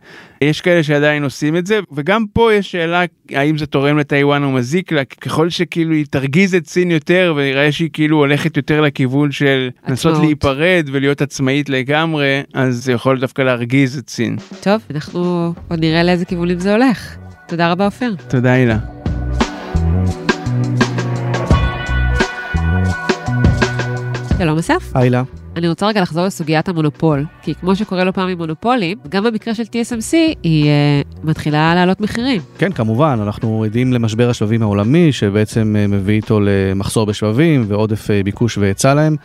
יש 0.44 0.60
כאלה 0.60 0.82
שעדיין 0.82 1.24
עושים 1.24 1.56
את 1.56 1.66
זה 1.66 1.80
וגם 1.92 2.24
פה 2.32 2.54
יש 2.54 2.70
שאלה 2.70 3.02
האם 3.30 3.58
זה 3.58 3.66
תורם 3.66 3.98
לטיוואן 3.98 4.44
או 4.44 4.50
מזיק 4.50 4.92
לה 4.92 5.04
ככל 5.04 5.50
שכאילו 5.50 5.92
היא 5.92 6.06
תרגיז 6.10 6.54
את 6.54 6.66
סין 6.66 6.90
יותר 6.90 7.34
ונראה 7.36 7.72
שהיא 7.72 7.90
כאילו 7.92 8.16
הולכת 8.16 8.56
יותר 8.56 8.80
לכיוון 8.80 9.32
של 9.32 9.70
לנסות 9.88 10.18
להיפרד 10.18 10.88
ולהיות 10.92 11.19
עצמאית 11.22 11.68
לגמרי 11.68 12.42
אז 12.54 12.84
זה 12.84 12.92
יכול 12.92 13.20
דווקא 13.20 13.42
להרגיז 13.42 13.98
את 13.98 14.10
סין. 14.10 14.36
טוב 14.62 14.82
אנחנו 14.94 15.52
עוד 15.70 15.80
נראה 15.80 16.02
לאיזה 16.02 16.24
כיוונים 16.24 16.58
זה 16.58 16.72
הולך. 16.72 17.16
תודה 17.48 17.72
רבה 17.72 17.86
אופיר. 17.86 18.16
תודה 18.28 18.52
הילה. 18.52 18.78
שלום 24.38 24.58
אסף. 24.58 24.96
הילה. 24.96 25.22
אני 25.56 25.68
רוצה 25.68 25.86
רגע 25.86 26.00
לחזור 26.00 26.26
לסוגיית 26.26 26.68
המונופול, 26.68 27.24
כי 27.42 27.54
כמו 27.54 27.76
שקורה 27.76 28.04
לא 28.04 28.10
פעם 28.10 28.28
עם 28.28 28.38
מונופולים, 28.38 28.98
גם 29.08 29.24
במקרה 29.24 29.54
של 29.54 29.62
TSMC 29.62 30.14
היא 30.42 30.64
uh, 30.64 31.18
מתחילה 31.24 31.74
להעלות 31.74 32.00
מחירים. 32.00 32.40
כן, 32.58 32.72
כמובן, 32.72 33.18
אנחנו 33.22 33.64
עדים 33.64 33.92
למשבר 33.92 34.30
השבבים 34.30 34.62
העולמי, 34.62 35.12
שבעצם 35.12 35.76
uh, 35.76 35.92
מביא 35.92 36.14
איתו 36.14 36.40
למחסור 36.40 37.06
בשבבים 37.06 37.64
ועודף 37.68 38.06
uh, 38.06 38.24
ביקוש 38.24 38.58
והיצע 38.58 38.94
להם, 38.94 39.16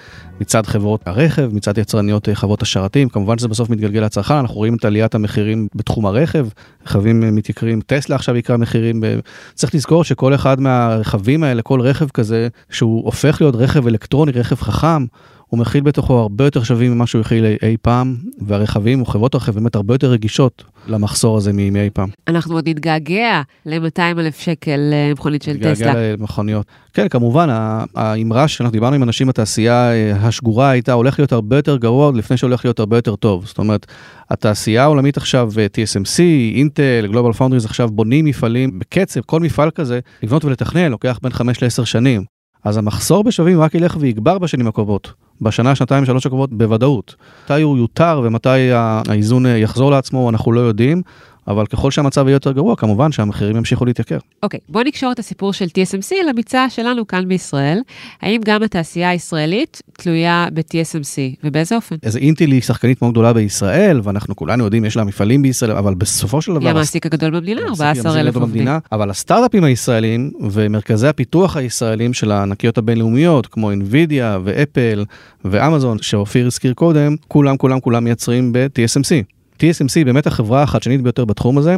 מצד 0.41 0.65
חברות 0.65 1.01
הרכב, 1.05 1.49
מצד 1.53 1.77
יצרניות 1.77 2.29
חברות 2.33 2.61
השרתים, 2.61 3.09
כמובן 3.09 3.38
שזה 3.38 3.47
בסוף 3.47 3.69
מתגלגל 3.69 4.01
לצרכן, 4.01 4.33
אנחנו 4.33 4.55
רואים 4.55 4.75
את 4.75 4.85
עליית 4.85 5.15
המחירים 5.15 5.67
בתחום 5.75 6.05
הרכב, 6.05 6.47
רכבים 6.85 7.35
מתייקרים, 7.35 7.81
טסלה 7.81 8.15
עכשיו 8.15 8.35
יקרה 8.35 8.57
מחירים, 8.57 9.01
ב... 9.01 9.05
צריך 9.53 9.75
לזכור 9.75 10.03
שכל 10.03 10.35
אחד 10.35 10.59
מהרכבים 10.59 11.43
האלה, 11.43 11.61
כל 11.61 11.81
רכב 11.81 12.09
כזה, 12.09 12.47
שהוא 12.69 13.05
הופך 13.05 13.41
להיות 13.41 13.55
רכב 13.55 13.88
אלקטרוני, 13.88 14.31
רכב 14.31 14.55
חכם, 14.55 15.05
הוא 15.47 15.60
מכיל 15.60 15.84
בתוכו 15.84 16.19
הרבה 16.19 16.45
יותר 16.45 16.63
שווים 16.63 16.93
ממה 16.93 17.08
שהוא 17.08 17.21
הכיל 17.21 17.45
אי, 17.45 17.55
אי 17.63 17.77
פעם, 17.81 18.15
והרכבים 18.41 19.01
או 19.01 19.05
חברות 19.05 19.34
הרכב 19.34 19.51
באמת 19.51 19.75
הרבה 19.75 19.93
יותר 19.93 20.12
רגישות 20.12 20.63
למחסור 20.88 21.38
הזה 21.38 21.53
מאי 21.53 21.89
פעם. 21.93 22.10
אנחנו 22.27 22.55
עוד 22.55 22.69
נתגעגע 22.69 23.41
ל-200 23.65 24.19
אלף 24.19 24.39
שקל 24.39 24.79
למכונית 24.93 25.41
של 25.41 25.58
טסלה. 25.58 25.71
נתגעגע 25.71 25.93
למכוניות. 26.17 26.65
כן, 26.93 27.08
כמובן, 27.08 27.47
האמרה 27.95 28.47
שאנחנו 28.47 28.71
דיברנו 28.71 28.95
עם 28.95 29.03
אנשים 29.03 29.27
בתעשייה 29.27 29.91
השגורה 30.15 30.69
הייתה 30.69 30.93
הולך 30.93 31.19
להיות 31.19 31.31
הרבה 31.31 31.55
יותר 31.55 31.77
גרוע 31.77 32.12
לפני 32.15 32.38
שהולך 32.38 32.65
להיות 32.65 32.79
הרבה 32.79 32.97
יותר 32.97 33.15
טוב. 33.15 33.45
זאת 33.45 33.58
אומרת, 33.58 33.86
התעשייה 34.29 34.84
העולמית 34.84 35.17
עכשיו, 35.17 35.51
TSMC, 35.55 36.19
אינטל, 36.55 37.08
גלובל 37.12 37.34
פאונדריז 37.34 37.65
עכשיו 37.65 37.89
בונים 37.89 38.25
מפעלים 38.25 38.79
בקצב, 38.79 39.21
כל 39.21 39.39
מפעל 39.39 39.71
כזה, 39.71 39.99
לבנות 40.23 40.45
ולתכנן 40.45 40.91
לוקח 40.91 41.19
בין 41.23 41.31
5 41.31 41.63
ל-10 41.63 41.86
שנים. 41.86 42.23
אז 42.63 42.77
המחסור 42.77 43.23
בשווים 43.23 43.62
רק 43.62 43.75
ילך 43.75 43.97
ויגבר 43.99 44.38
בשנים 44.38 44.67
הקרובות. 44.67 45.13
בשנה, 45.41 45.75
שנתיים, 45.75 46.05
שלוש 46.05 46.25
הקרובות 46.25 46.53
בוודאות. 46.53 47.15
מתי 47.43 47.61
הוא 47.61 47.77
יותר 47.77 48.21
ומתי 48.23 48.71
האיזון 48.71 49.45
יחזור 49.45 49.91
לעצמו 49.91 50.29
אנחנו 50.29 50.51
לא 50.51 50.59
יודעים, 50.59 51.01
אבל 51.47 51.65
ככל 51.65 51.91
שהמצב 51.91 52.27
יהיה 52.27 52.36
יותר 52.36 52.51
גרוע, 52.51 52.75
כמובן 52.75 53.12
שהמחירים 53.12 53.58
ימשיכו 53.58 53.86
להתייקר. 53.86 54.17
אוקיי, 54.43 54.60
בוא 54.69 54.84
נקשור 54.84 55.12
את 55.12 55.19
הסיפור 55.19 55.53
של 55.53 55.65
TSMC 55.65 56.15
לביצה 56.29 56.69
שלנו 56.69 57.08
כאן 57.08 57.27
בישראל. 57.27 57.79
האם 58.21 58.41
גם 58.45 58.63
התעשייה 58.63 59.10
הישראלית 59.10 59.81
תלויה 59.93 60.47
ב-TSMC, 60.53 61.38
ובאיזה 61.43 61.75
אופן? 61.75 61.95
אז 62.03 62.17
אינטל 62.17 62.51
היא 62.51 62.62
שחקנית 62.62 63.01
מאוד 63.01 63.12
גדולה 63.13 63.34
בישראל, 63.34 64.01
ואנחנו 64.03 64.36
כולנו 64.36 64.63
יודעים, 64.63 64.86
יש 64.86 64.97
לה 64.97 65.03
מפעלים 65.03 65.41
בישראל, 65.41 65.71
אבל 65.71 65.93
בסופו 65.93 66.41
של 66.41 66.51
דבר... 66.51 66.62
היא 66.62 66.69
המעסיק 66.69 67.05
הגדול 67.05 67.31
במדינה, 67.31 67.62
14,000 67.62 68.36
עובדים. 68.36 68.67
אבל 68.91 69.10
הסטארט-אפים 69.10 69.63
הישראלים 69.63 70.31
ומרכזי 70.49 71.08
הפיתוח 71.08 71.58
הישראלים 71.58 72.13
של 72.13 72.31
הענקיות 72.31 72.77
הבינלאומיות, 72.77 73.47
כמו 73.47 73.71
NVIDIA 73.71 74.39
ואפל 74.43 75.05
ואמזון, 75.45 75.97
שאופיר 76.01 76.47
הזכיר 76.47 76.73
קודם, 76.73 77.15
כולם 77.27 77.58
כולם 77.58 77.79
כולם 77.79 78.03
מייצרים 78.03 78.53
ב-TSMC. 78.53 79.36
TSMC 79.59 80.05
באמת 80.05 80.27
החברה 80.27 80.63
החדשנית 80.63 81.01
ביותר 81.01 81.25
בתחום 81.25 81.57
הזה. 81.57 81.75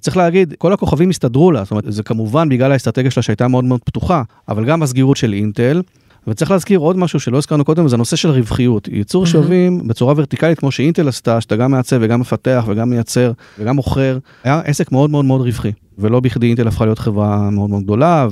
צריך 0.00 0.16
להגיד, 0.16 0.54
כל 0.58 0.72
הכוכבים 0.72 1.10
הסתדרו 1.10 1.52
לה, 1.52 1.64
זאת 1.64 1.70
אומרת, 1.70 1.84
זה 1.88 2.02
כמובן 2.02 2.48
בגלל 2.48 2.72
האסטרטגיה 2.72 3.10
שלה 3.10 3.22
שהייתה 3.22 3.48
מאוד 3.48 3.64
מאוד 3.64 3.80
פתוחה, 3.84 4.22
אבל 4.48 4.64
גם 4.64 4.82
הסגירות 4.82 5.16
של 5.16 5.32
אינטל. 5.32 5.82
וצריך 6.26 6.50
להזכיר 6.50 6.78
עוד 6.78 6.96
משהו 6.96 7.20
שלא 7.20 7.38
הזכרנו 7.38 7.64
קודם, 7.64 7.88
זה 7.88 7.96
הנושא 7.96 8.16
של 8.16 8.30
רווחיות. 8.30 8.88
ייצור 8.88 9.24
mm-hmm. 9.24 9.28
שווים 9.28 9.88
בצורה 9.88 10.14
ורטיקלית 10.16 10.58
כמו 10.58 10.70
שאינטל 10.70 11.08
עשתה, 11.08 11.40
שאתה 11.40 11.56
גם 11.56 11.70
מעצב 11.70 11.98
וגם 12.00 12.20
מפתח 12.20 12.64
וגם 12.68 12.90
מייצר 12.90 13.32
וגם 13.58 13.76
מוכר, 13.76 14.18
היה 14.44 14.60
עסק 14.60 14.92
מאוד 14.92 15.10
מאוד 15.10 15.24
מאוד 15.24 15.40
רווחי. 15.40 15.72
ולא 15.98 16.20
בכדי 16.20 16.46
אינטל 16.46 16.68
הפכה 16.68 16.84
להיות 16.84 16.98
חברה 16.98 17.50
מאוד 17.50 17.70
מאוד 17.70 17.82
גדולה 17.82 18.28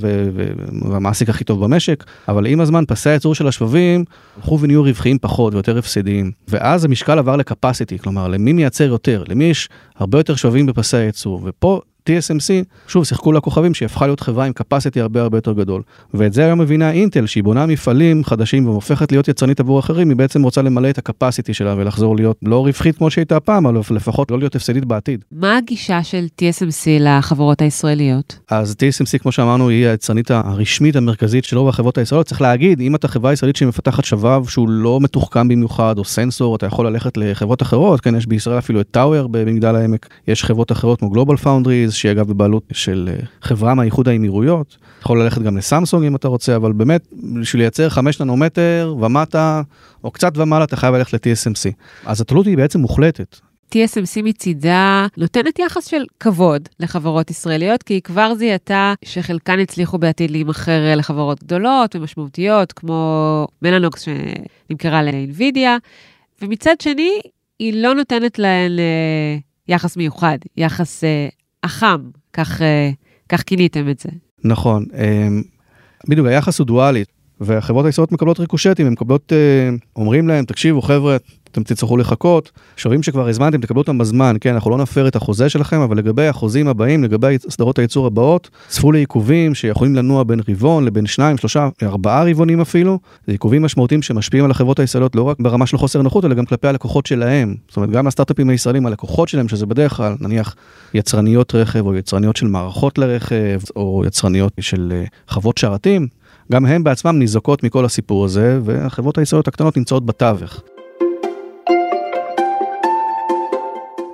והמעסיק 0.90 1.29
הכי 1.29 1.44
טוב 1.44 1.64
במשק, 1.64 2.05
אבל 2.29 2.46
עם 2.46 2.61
הזמן 2.61 2.85
פסי 2.88 3.11
הייצור 3.11 3.35
של 3.35 3.49
השבבים 3.49 4.05
הלכו 4.37 4.61
ונהיו 4.61 4.83
רווחיים 4.83 5.18
פחות 5.18 5.55
ויותר 5.55 5.79
הפסדיים. 5.79 6.31
ואז 6.49 6.85
המשקל 6.85 7.18
עבר 7.18 7.37
לקפסיטי, 7.37 7.99
כלומר 7.99 8.29
למי 8.29 8.53
מייצר 8.53 8.85
יותר, 8.85 9.25
למי 9.29 9.44
יש 9.44 9.68
הרבה 9.96 10.18
יותר 10.18 10.35
שבבים 10.35 10.66
בפסי 10.66 10.96
הייצור, 10.96 11.40
ופה 11.44 11.81
TSMC, 12.11 12.64
שוב, 12.88 13.05
שיחקו 13.05 13.33
לה 13.33 13.40
כוכבים 13.40 13.75
שהיא 13.75 13.87
הפכה 13.87 14.07
להיות 14.07 14.21
חברה 14.21 14.45
עם 14.45 14.53
capacity 14.61 15.01
הרבה 15.01 15.23
הרבה 15.23 15.38
יותר 15.38 15.53
גדול. 15.53 15.83
ואת 16.14 16.33
זה 16.33 16.45
היום 16.45 16.61
מבינה 16.61 16.90
אינטל, 16.90 17.27
שהיא 17.27 17.45
בונה 17.45 17.66
מפעלים 17.66 18.25
חדשים 18.25 18.66
והופכת 18.66 19.12
להיות 19.12 19.29
יצרנית 19.29 19.61
עבור 19.61 19.81
אחרים, 19.81 20.09
היא 20.09 20.16
בעצם 20.16 20.42
רוצה 20.42 20.62
למלא 20.62 20.90
את 20.90 20.99
ה-capacity 20.99 21.53
שלה 21.53 21.75
ולחזור 21.79 22.16
להיות 22.16 22.37
לא 22.42 22.66
רווחית 22.66 22.97
כמו 22.97 23.11
שהייתה 23.11 23.40
פעם, 23.40 23.66
אבל 23.66 23.97
לפחות 23.97 24.31
לא 24.31 24.38
להיות 24.38 24.57
הפסדית 24.57 24.85
בעתיד. 24.85 25.25
מה 25.33 25.57
הגישה 25.57 26.03
של 26.03 26.27
TSMC 26.40 26.87
לחברות 27.01 27.62
הישראליות? 27.62 28.38
אז 28.51 28.77
TSMC, 28.79 29.19
כמו 29.19 29.33
שאמרנו, 29.33 29.69
היא 29.69 29.87
היצרנית 29.87 30.31
הרשמית 30.31 30.97
המרכזית 30.97 31.45
של 31.45 31.59
רוב 31.59 31.69
החברות 31.69 31.99
הישראליות. 31.99 32.27
צריך 32.27 32.40
להגיד, 32.40 32.81
אם 32.81 32.95
אתה 32.95 33.09
חברה 33.09 33.33
ישראלית 33.33 33.57
שמפתחת 33.57 34.05
שבב 34.05 34.49
שהוא 34.49 34.69
לא 34.69 35.01
מתוחכם 35.01 35.49
במיוחד, 35.49 35.99
או 35.99 36.05
סנסור, 36.05 36.57
אתה 36.57 36.66
יכול 36.66 36.87
ללכת 36.87 37.16
לחברות 37.16 37.62
אחרות, 37.62 38.01
כן, 38.01 38.14
יש 38.14 38.27
בישראל 38.27 38.59
אפילו 38.59 38.81
את 38.81 38.87
טאוור 38.90 39.29
במגדל 39.29 39.77
העמק, 39.77 40.09
יש 40.29 40.45
חברות 40.45 40.73
אחרות 40.73 41.01
כמו 41.01 41.11
Global 41.14 41.45
Foundries, 41.45 41.92
שהיא 41.96 42.12
אגב 42.12 42.28
בבעלות 42.28 42.62
של 42.72 43.09
אה, 43.12 43.26
חברה 43.42 43.74
מהאיחוד 43.74 44.09
האמירויות. 44.09 44.76
יכול 45.00 45.22
ללכת 45.22 45.42
גם 45.42 45.56
לסמסונג 45.56 46.06
אם 46.06 46.16
אתה 46.16 46.28
רוצה, 46.28 46.56
אבל 46.56 46.72
באמת, 46.72 47.06
בשביל 47.40 47.62
לייצר 47.62 47.88
5 47.88 48.20
ננומטר 48.20 48.94
ומטה, 49.00 49.62
או 50.04 50.11
קצת 50.11 50.38
ומעלה, 50.38 50.64
אתה 50.64 50.76
חייב 50.76 50.94
ללכת 50.94 51.14
ל-TSMC. 51.14 51.72
אז 52.06 52.20
התלות 52.20 52.46
היא 52.46 52.56
בעצם 52.56 52.80
מוחלטת. 52.80 53.37
TSMC 53.74 54.22
מצידה 54.22 55.06
נותנת 55.16 55.59
יחס 55.59 55.87
של 55.87 56.04
כבוד 56.20 56.68
לחברות 56.80 57.30
ישראליות, 57.30 57.82
כי 57.82 57.94
היא 57.94 58.02
כבר 58.02 58.35
זיהתה 58.35 58.94
שחלקן 59.04 59.59
הצליחו 59.59 59.98
בעתיד 59.98 60.30
להימכר 60.30 60.96
לחברות 60.96 61.44
גדולות 61.44 61.96
ומשמעותיות, 61.96 62.72
כמו 62.72 63.46
מלאנוקס 63.62 64.02
שנמכרה 64.02 65.02
ל-NVIDIA, 65.02 65.80
ומצד 66.42 66.80
שני, 66.80 67.20
היא 67.59 67.82
לא 67.82 67.94
נותנת 67.94 68.38
להן 68.38 68.78
אה, 68.78 69.37
יחס 69.68 69.96
מיוחד, 69.96 70.38
יחס 70.56 71.04
אה, 71.04 71.28
החם, 71.66 72.00
כך, 72.33 72.62
אה, 72.62 72.90
כך 73.29 73.42
כיניתם 73.42 73.88
את 73.88 73.98
זה. 73.98 74.09
נכון, 74.44 74.87
אה, 74.94 75.29
בדיוק, 76.09 76.26
היחס 76.26 76.59
הוא 76.59 76.66
דואלי, 76.66 77.05
והחברות 77.40 77.87
הישראליות 77.87 78.12
מקבלות 78.12 78.40
ריקושטים, 78.40 78.87
הן 78.87 78.92
מקבלות, 78.92 79.33
אה, 79.33 79.77
אומרים 79.96 80.29
להם, 80.29 80.44
תקשיבו 80.44 80.83
חבר'ה, 80.83 81.16
אתם 81.57 81.62
תצטרכו 81.62 81.96
לחכות, 81.96 82.51
שובים 82.77 83.03
שכבר 83.03 83.29
הזמנתם, 83.29 83.61
תקבלו 83.61 83.81
אותם 83.81 83.99
בזמן, 83.99 84.37
כן, 84.40 84.55
אנחנו 84.55 84.70
לא 84.70 84.79
נפר 84.79 85.09
את 85.09 85.16
החוזה 85.16 85.49
שלכם, 85.49 85.81
אבל 85.81 85.99
לגבי 85.99 86.27
החוזים 86.27 86.68
הבאים, 86.68 87.05
לגבי 87.05 87.37
סדרות 87.49 87.79
הייצור 87.79 88.07
הבאות, 88.07 88.51
צפו 88.68 88.92
לעיכובים 88.92 89.55
שיכולים 89.55 89.94
לנוע 89.94 90.25
בין 90.25 90.40
רבעון 90.49 90.85
לבין 90.85 91.07
שניים, 91.07 91.38
שלושה, 91.38 91.68
ארבעה 91.83 92.25
רבעונים 92.31 92.61
אפילו, 92.61 92.99
זה 93.27 93.33
עיכובים 93.33 93.62
משמעותיים 93.62 94.03
שמשפיעים 94.03 94.44
על 94.44 94.51
החברות 94.51 94.79
הישראליות 94.79 95.16
לא 95.16 95.22
רק 95.22 95.37
ברמה 95.40 95.66
של 95.66 95.79
חוסר 95.79 96.03
נוחות, 96.03 96.25
אלא 96.25 96.35
גם 96.35 96.44
כלפי 96.44 96.68
הלקוחות 96.68 97.07
שלהם. 97.07 97.55
זאת 97.68 97.77
אומרת, 97.77 97.90
גם 97.90 98.07
הסטארט-אפים 98.07 98.51
הישראלים, 98.51 98.87
הלקוחות 98.87 99.29
שלהם, 99.29 99.49
שזה 99.49 99.66
בדרך 99.66 99.96
כלל, 99.96 100.16
נניח, 100.20 100.55
יצרניות 100.94 101.55
רכב, 101.55 101.87
או 101.87 101.94
יצרניות 101.94 102.37
של 102.37 102.46
מערכות 102.46 102.99
לרכב, 102.99 103.59
או 103.77 104.03
יצרניות 104.07 104.53
של 104.61 104.92
אה, 104.92 105.05
חוות 105.29 105.59
שרתים, 105.59 106.09
גם 106.52 106.66
הם 106.66 106.85
בעצמם 106.85 107.18
ניזוקות 107.18 107.62
מכל 107.62 107.85
הסיפור 107.85 108.24
הזה, 108.24 108.59
והחברות 108.64 109.18
הישראליות 109.18 109.48
הקטנות 109.48 109.76
נמצאות 109.76 110.06
בתווך. 110.06 110.62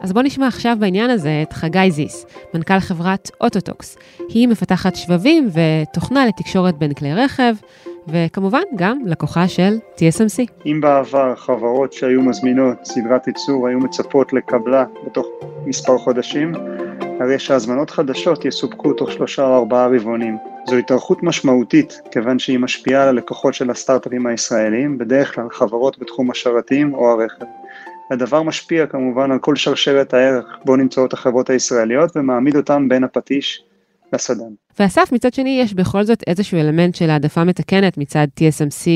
אז 0.03 0.13
בואו 0.13 0.25
נשמע 0.25 0.47
עכשיו 0.47 0.77
בעניין 0.81 1.11
הזה 1.11 1.43
את 1.43 1.53
חגי 1.53 1.91
זיס, 1.91 2.27
מנכ"ל 2.55 2.81
חברת 2.81 3.31
אוטוטוקס. 3.41 3.97
היא 4.29 4.49
מפתחת 4.49 4.97
שבבים 4.97 5.49
ותוכנה 5.53 6.27
לתקשורת 6.27 6.79
בין 6.79 6.95
כלי 6.95 7.15
רכב, 7.15 7.55
וכמובן 8.09 8.63
גם 8.77 8.99
לקוחה 9.07 9.49
של 9.49 9.77
TSMC. 9.97 10.53
אם 10.67 10.81
בעבר 10.81 11.35
חברות 11.37 11.93
שהיו 11.93 12.23
מזמינות 12.23 12.77
סדרת 12.85 13.27
ייצור 13.27 13.69
היו 13.69 13.79
מצפות 13.79 14.33
לקבלה 14.33 14.85
בתוך 15.07 15.27
מספר 15.67 15.99
חודשים, 15.99 16.53
הרי 17.23 17.39
שהזמנות 17.39 17.91
חדשות 17.91 18.45
יסופקו 18.45 18.93
תוך 18.93 19.13
שלושה 19.13 19.47
או 19.47 19.59
ארבעה 19.59 19.87
רבעונים. 19.87 20.37
זו 20.69 20.77
התארכות 20.77 21.23
משמעותית, 21.23 22.01
כיוון 22.11 22.39
שהיא 22.39 22.59
משפיעה 22.59 23.03
על 23.03 23.09
הלקוחות 23.09 23.55
של 23.55 23.71
הסטארט-אפים 23.71 24.27
הישראלים, 24.27 24.99
בדרך 24.99 25.35
כלל 25.35 25.45
חברות 25.51 25.99
בתחום 25.99 26.31
השרתים 26.31 26.95
או 26.95 27.11
הרכב. 27.11 27.45
הדבר 28.11 28.43
משפיע 28.43 28.87
כמובן 28.87 29.31
על 29.31 29.39
כל 29.39 29.57
שרשרת 29.57 30.15
הערך 30.15 30.59
בו 30.65 30.77
נמצאות 30.77 31.13
החברות 31.13 31.51
הישראליות 31.51 32.17
ומעמיד 32.17 32.57
אותן 32.57 32.89
בין 32.89 33.05
הפטיש 33.05 33.63
לסדן. 34.13 34.53
ואסף, 34.79 35.13
מצד 35.13 35.35
שני, 35.35 35.61
יש 35.63 35.75
בכל 35.75 36.05
זאת 36.05 36.23
איזשהו 36.27 36.59
אלמנט 36.59 36.95
של 36.95 37.11
העדפה 37.11 37.45
מתקנת 37.45 37.99
מצד 37.99 38.27
TSMC 38.41 38.87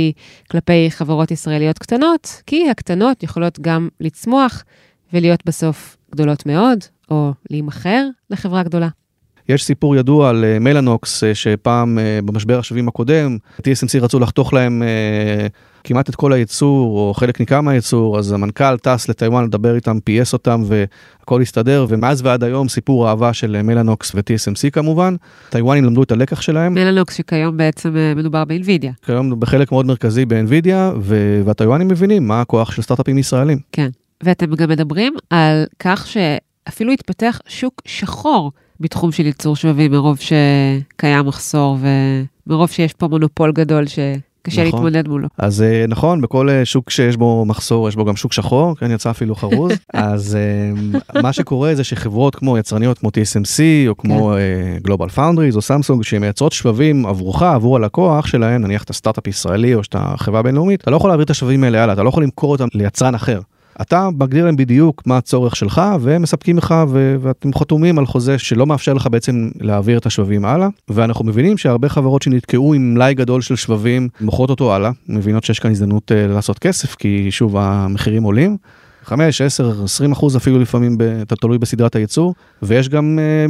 כלפי 0.50 0.86
חברות 0.90 1.30
ישראליות 1.30 1.78
קטנות, 1.78 2.42
כי 2.46 2.70
הקטנות 2.70 3.22
יכולות 3.22 3.60
גם 3.60 3.88
לצמוח 4.00 4.64
ולהיות 5.12 5.46
בסוף 5.46 5.96
גדולות 6.12 6.46
מאוד, 6.46 6.78
או 7.10 7.32
להימכר 7.50 8.06
לחברה 8.30 8.62
גדולה. 8.62 8.88
יש 9.48 9.64
סיפור 9.64 9.96
ידוע 9.96 10.28
על 10.30 10.44
אה, 10.44 10.58
מלאנוקס, 10.58 11.24
אה, 11.24 11.34
שפעם 11.34 11.98
אה, 11.98 12.18
במשבר 12.24 12.58
השבבים 12.58 12.88
הקודם, 12.88 13.38
TSMC 13.60 14.00
רצו 14.02 14.18
לחתוך 14.18 14.52
להם 14.52 14.82
כמעט 15.84 16.08
את 16.10 16.14
כל 16.14 16.32
הייצור, 16.32 16.98
או 16.98 17.14
חלק 17.14 17.40
ניכר 17.40 17.60
מהייצור, 17.60 18.18
אז 18.18 18.32
המנכ"ל 18.32 18.76
טס 18.76 19.08
לטיוואן 19.08 19.44
לדבר 19.44 19.74
איתם, 19.74 19.98
פייס 20.04 20.32
אותם, 20.32 20.62
והכל 20.66 21.42
הסתדר, 21.42 21.86
ומאז 21.88 22.22
ועד 22.24 22.44
היום 22.44 22.68
סיפור 22.68 23.08
אהבה 23.08 23.32
של 23.32 23.62
מלאנוקס 23.62 24.14
ו-TSMC 24.14 24.70
כמובן. 24.72 25.14
טיוואנים 25.48 25.84
למדו 25.84 26.02
את 26.02 26.12
הלקח 26.12 26.40
שלהם. 26.40 26.74
מלאנוקס 26.74 27.14
שכיום 27.14 27.56
בעצם 27.56 27.96
מדובר 28.16 28.44
באינווידיה. 28.44 28.92
כיום 29.06 29.40
בחלק 29.40 29.72
מאוד 29.72 29.86
מרכזי 29.86 30.24
באינווידיה, 30.24 30.92
והטיוואנים 31.44 31.88
מבינים 31.88 32.28
מה 32.28 32.40
הכוח 32.40 32.72
של 32.72 32.82
סטארט-אפים 32.82 33.18
ישראלים. 33.18 33.58
כן, 33.72 33.88
ואתם 34.22 34.54
גם 34.54 34.68
מדברים 34.68 35.14
על 35.30 35.64
כך 35.78 36.06
שאפילו 36.66 36.92
התפתח 36.92 37.40
שוק 37.46 37.82
שחור. 37.84 38.52
בתחום 38.80 39.12
של 39.12 39.26
ייצור 39.26 39.56
שבבים, 39.56 39.92
מרוב 39.92 40.18
שקיים 40.18 41.26
מחסור 41.26 41.78
ומרוב 42.46 42.70
שיש 42.70 42.92
פה 42.92 43.08
מונופול 43.08 43.52
גדול 43.52 43.86
ש... 43.86 43.98
קשה 44.42 44.64
נכון. 44.64 44.72
להתמודד 44.72 45.08
מולו. 45.08 45.28
אז 45.38 45.62
אה, 45.62 45.84
נכון, 45.88 46.20
בכל 46.20 46.50
אה, 46.50 46.64
שוק 46.64 46.90
שיש 46.90 47.16
בו 47.16 47.44
מחסור, 47.44 47.88
יש 47.88 47.96
בו 47.96 48.04
גם 48.04 48.16
שוק 48.16 48.32
שחור, 48.32 48.76
כן, 48.76 48.90
יצא 48.90 49.10
אפילו 49.10 49.34
חרוז. 49.34 49.72
אז 49.94 50.36
אה, 50.36 51.22
מה 51.22 51.32
שקורה 51.32 51.74
זה 51.74 51.84
שחברות 51.84 52.34
כמו 52.34 52.58
יצרניות 52.58 52.98
כמו 52.98 53.08
TSMC, 53.08 53.88
או 53.88 53.96
כמו 53.96 54.34
כן. 54.84 54.90
Global 54.92 55.16
Foundries 55.16 55.56
או 55.56 55.62
סמסונג, 55.62 56.02
שמייצרות 56.02 56.52
שבבים 56.52 57.06
עבורך, 57.06 57.42
עבור 57.42 57.76
הלקוח 57.76 58.26
שלהם, 58.26 58.62
נניח 58.62 58.84
את 58.84 58.90
הסטארט-אפ 58.90 59.26
ישראלי 59.26 59.74
או 59.74 59.84
שאתה 59.84 60.14
חברה 60.16 60.42
בינלאומית, 60.42 60.80
אתה 60.80 60.90
לא 60.90 60.96
יכול 60.96 61.10
להעביר 61.10 61.24
את 61.24 61.30
השבבים 61.30 61.64
האלה 61.64 61.82
הלאה, 61.82 61.94
אתה 61.94 62.02
לא 62.02 62.08
יכול 62.08 62.22
למכור 62.22 62.52
אותם 62.52 62.68
ליצרן 62.74 63.14
אחר. 63.14 63.40
אתה 63.80 64.08
מגדיר 64.18 64.44
להם 64.44 64.56
בדיוק 64.56 65.02
מה 65.06 65.16
הצורך 65.16 65.56
שלך 65.56 65.82
והם 66.00 66.22
מספקים 66.22 66.58
לך 66.58 66.74
ו- 66.88 67.16
ואתם 67.20 67.54
חתומים 67.54 67.98
על 67.98 68.06
חוזה 68.06 68.38
שלא 68.38 68.66
מאפשר 68.66 68.92
לך 68.92 69.06
בעצם 69.06 69.50
להעביר 69.60 69.98
את 69.98 70.06
השבבים 70.06 70.44
הלאה 70.44 70.68
ואנחנו 70.88 71.24
מבינים 71.24 71.58
שהרבה 71.58 71.88
חברות 71.88 72.22
שנתקעו 72.22 72.74
עם 72.74 72.94
מלאי 72.94 73.14
גדול 73.14 73.40
של 73.40 73.56
שבבים 73.56 74.08
מוכרות 74.20 74.50
אותו 74.50 74.74
הלאה 74.74 74.90
מבינות 75.08 75.44
שיש 75.44 75.58
כאן 75.58 75.70
הזדמנות 75.70 76.10
uh, 76.10 76.32
לעשות 76.32 76.58
כסף 76.58 76.94
כי 76.94 77.30
שוב 77.30 77.56
המחירים 77.56 78.22
עולים. 78.22 78.56
5, 79.04 79.40
10, 79.40 79.84
20 79.84 80.12
אחוז 80.12 80.36
אפילו 80.36 80.58
לפעמים, 80.58 80.96
אתה 81.22 81.36
תלוי 81.36 81.58
בסדרת 81.58 81.96
הייצור, 81.96 82.34
ויש 82.62 82.88
גם, 82.88 83.18
אה, 83.18 83.46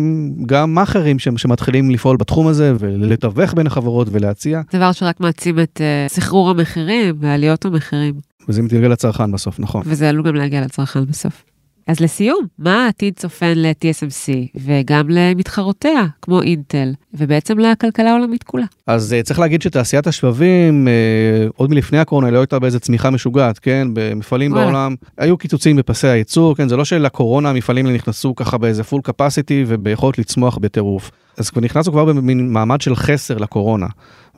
גם 0.47 0.75
מאכערים 0.75 1.19
שמתחילים 1.19 1.91
לפעול 1.91 2.17
בתחום 2.17 2.47
הזה 2.47 2.73
ולתווך 2.79 3.55
בין 3.55 3.67
החברות 3.67 4.09
ולהציע. 4.11 4.61
דבר 4.73 4.93
שרק 4.93 5.21
מעצים 5.21 5.61
את 5.61 5.81
uh, 5.81 6.13
סחרור 6.13 6.51
המחירים 6.51 7.15
ועליות 7.21 7.65
המחירים. 7.65 8.15
וזה 8.49 8.63
מתגלגל 8.63 8.89
לצרכן 8.89 9.33
בסוף, 9.33 9.61
נכון. 9.61 9.83
וזה 9.85 10.09
עלול 10.09 10.27
גם 10.27 10.35
להגיע 10.35 10.61
לצרכן 10.61 11.05
בסוף. 11.05 11.45
אז 11.87 12.01
לסיום, 12.01 12.47
מה 12.59 12.85
העתיד 12.85 13.15
צופן 13.17 13.53
ל-TSMC 13.57 14.33
וגם 14.55 15.07
למתחרותיה, 15.11 16.07
כמו 16.23 16.43
אינטל, 16.43 16.93
ובעצם 17.15 17.59
לכלכלה 17.59 18.11
העולמית 18.11 18.43
כולה? 18.43 18.65
אז 18.87 19.15
uh, 19.21 19.23
צריך 19.23 19.39
להגיד 19.39 19.63
שתעשיית 19.63 20.07
השבבים, 20.07 20.89
uh, 20.89 21.53
עוד 21.57 21.71
מלפני 21.71 21.99
הקורונה, 21.99 22.31
לא 22.31 22.39
הייתה 22.39 22.59
באיזה 22.59 22.81
צמיחה 22.81 23.11
משוגעת, 23.11 23.59
כן? 23.59 23.89
במפעלים 23.93 24.53
וואלה. 24.53 24.65
בעולם, 24.67 24.95
היו 25.19 25.39
קיצוצים 25.39 25.77
בפסי 25.77 26.09
הייצור, 26.09 26.57
כן? 26.57 26.69
זה 26.69 26.77
לא 26.77 26.85
שלקורונה 26.85 27.51
המפעלים 27.51 27.87
נכנסו 27.87 28.35
ככה 28.35 28.59
באיזה 28.59 28.85
פול 28.85 29.01
קפסיטי 29.05 29.65
וביכולת 29.67 30.19
לצמוח 30.19 30.59
בטירוף. 30.59 31.11
אז 31.39 31.51
נכנסנו 31.57 31.93
כבר 31.93 32.05
במין 32.05 32.53
מעמד 32.53 32.81
של 32.81 32.97
חסר 32.97 33.39
לקורונה. 33.39 33.87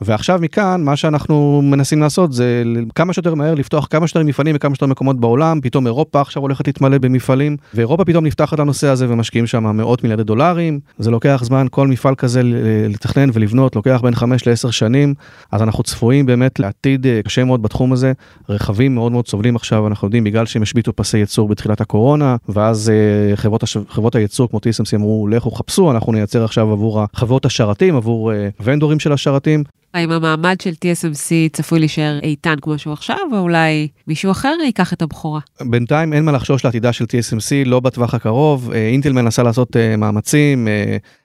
ועכשיו 0.01 0.39
מכאן, 0.41 0.83
מה 0.83 0.95
שאנחנו 0.95 1.61
מנסים 1.63 2.01
לעשות 2.01 2.33
זה 2.33 2.63
כמה 2.95 3.13
שיותר 3.13 3.35
מהר 3.35 3.53
לפתוח 3.53 3.87
כמה 3.89 4.07
שיותר 4.07 4.23
מפעלים 4.23 4.55
בכמה 4.55 4.75
שיותר 4.75 4.85
מקומות 4.85 5.19
בעולם, 5.19 5.61
פתאום 5.61 5.87
אירופה 5.87 6.21
עכשיו 6.21 6.41
הולכת 6.41 6.67
להתמלא 6.67 6.97
במפעלים, 6.97 7.57
ואירופה 7.73 8.05
פתאום 8.05 8.25
נפתחת 8.25 8.59
לנושא 8.59 8.87
הזה 8.87 9.05
ומשקיעים 9.09 9.47
שם 9.47 9.77
מאות 9.77 10.03
מיליארדי 10.03 10.23
דולרים, 10.23 10.79
זה 10.99 11.11
לוקח 11.11 11.41
זמן, 11.43 11.67
כל 11.71 11.87
מפעל 11.87 12.15
כזה 12.15 12.41
לתכנן 12.89 13.29
ולבנות, 13.33 13.75
לוקח 13.75 14.01
בין 14.03 14.15
5 14.15 14.47
ל-10 14.47 14.71
שנים, 14.71 15.13
אז 15.51 15.61
אנחנו 15.61 15.83
צפויים 15.83 16.25
באמת 16.25 16.59
לעתיד 16.59 17.07
אה, 17.07 17.21
קשה 17.23 17.43
מאוד 17.43 17.61
בתחום 17.61 17.93
הזה, 17.93 18.13
רכבים 18.49 18.95
מאוד 18.95 19.11
מאוד 19.11 19.27
סובלים 19.27 19.55
עכשיו, 19.55 19.87
אנחנו 19.87 20.07
יודעים, 20.07 20.23
בגלל 20.23 20.45
שהם 20.45 20.61
השביתו 20.61 20.95
פסי 20.95 21.17
ייצור 21.17 21.47
בתחילת 21.47 21.81
הקורונה, 21.81 22.35
ואז 22.49 22.89
אה, 22.89 23.35
חברות, 23.35 23.63
הש... 23.63 23.77
חברות 23.89 24.15
הייצור 24.15 24.49
כמו 24.49 24.59
TSMC 24.59 24.95
אמרו, 24.95 25.27
לכו 25.27 25.51
חפשו, 25.51 25.91
אנחנו 25.91 26.11
נייצר 26.11 26.43
עכשיו 26.43 26.71
עבור 26.71 27.05
חברות 27.13 27.45
השרתים, 27.45 27.95
עבור 27.95 28.33
אה, 28.33 28.49
ונדורים 28.63 28.99
של 28.99 29.11
השרתים, 29.11 29.63
האם 29.93 30.11
המעמד 30.11 30.55
של 30.61 30.69
TSMC 30.69 31.53
צפוי 31.53 31.79
להישאר 31.79 32.19
איתן 32.23 32.55
כמו 32.61 32.77
שהוא 32.77 32.93
עכשיו, 32.93 33.17
או 33.31 33.39
אולי 33.39 33.87
מישהו 34.07 34.31
אחר 34.31 34.53
ייקח 34.65 34.93
את 34.93 35.01
הבכורה? 35.01 35.39
בינתיים 35.61 36.13
אין 36.13 36.25
מה 36.25 36.31
לחשוש 36.31 36.65
לעתידה 36.65 36.93
של 36.93 37.03
TSMC, 37.05 37.65
לא 37.65 37.79
בטווח 37.79 38.13
הקרוב. 38.13 38.71
אה, 38.71 38.87
אינטל 38.87 39.11
מנסה 39.11 39.43
לעשות 39.43 39.77
אה, 39.77 39.97
מאמצים, 39.97 40.67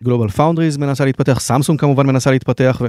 גלובל 0.05 0.29
פאונדריז 0.29 0.77
מנסה 0.77 1.05
להתפתח, 1.05 1.40
סמסונג 1.40 1.81
כמובן 1.81 2.07
מנסה 2.07 2.31
להתפתח, 2.31 2.83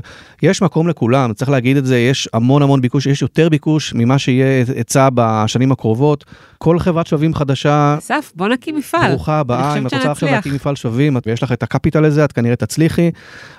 ויש 0.43 0.61
מקום 0.61 0.87
לכולם, 0.87 1.33
צריך 1.33 1.51
להגיד 1.51 1.77
את 1.77 1.85
זה, 1.85 1.99
יש 1.99 2.29
המון 2.33 2.61
המון 2.61 2.81
ביקוש, 2.81 3.05
יש 3.05 3.21
יותר 3.21 3.49
ביקוש 3.49 3.93
ממה 3.93 4.19
שיהיה 4.19 4.63
היצע 4.75 5.09
בשנים 5.13 5.71
הקרובות. 5.71 6.25
כל 6.57 6.79
חברת 6.79 7.07
שבבים 7.07 7.33
חדשה, 7.33 7.95
אסף, 7.97 8.31
בוא 8.35 8.47
נקים 8.47 8.75
מפעל. 8.75 9.09
ברוכה 9.09 9.39
הבאה, 9.39 9.77
אם 9.77 9.87
את 9.87 9.93
רוצה 9.93 10.11
עכשיו. 10.11 10.29
להקים 10.29 10.53
מפעל 10.53 10.75
שבבים, 10.75 11.17
ויש 11.25 11.43
לך 11.43 11.51
את 11.51 11.63
הקפיטל 11.63 11.99
לזה, 11.99 12.25
את 12.25 12.31
כנראה 12.31 12.55
תצליחי. 12.55 13.11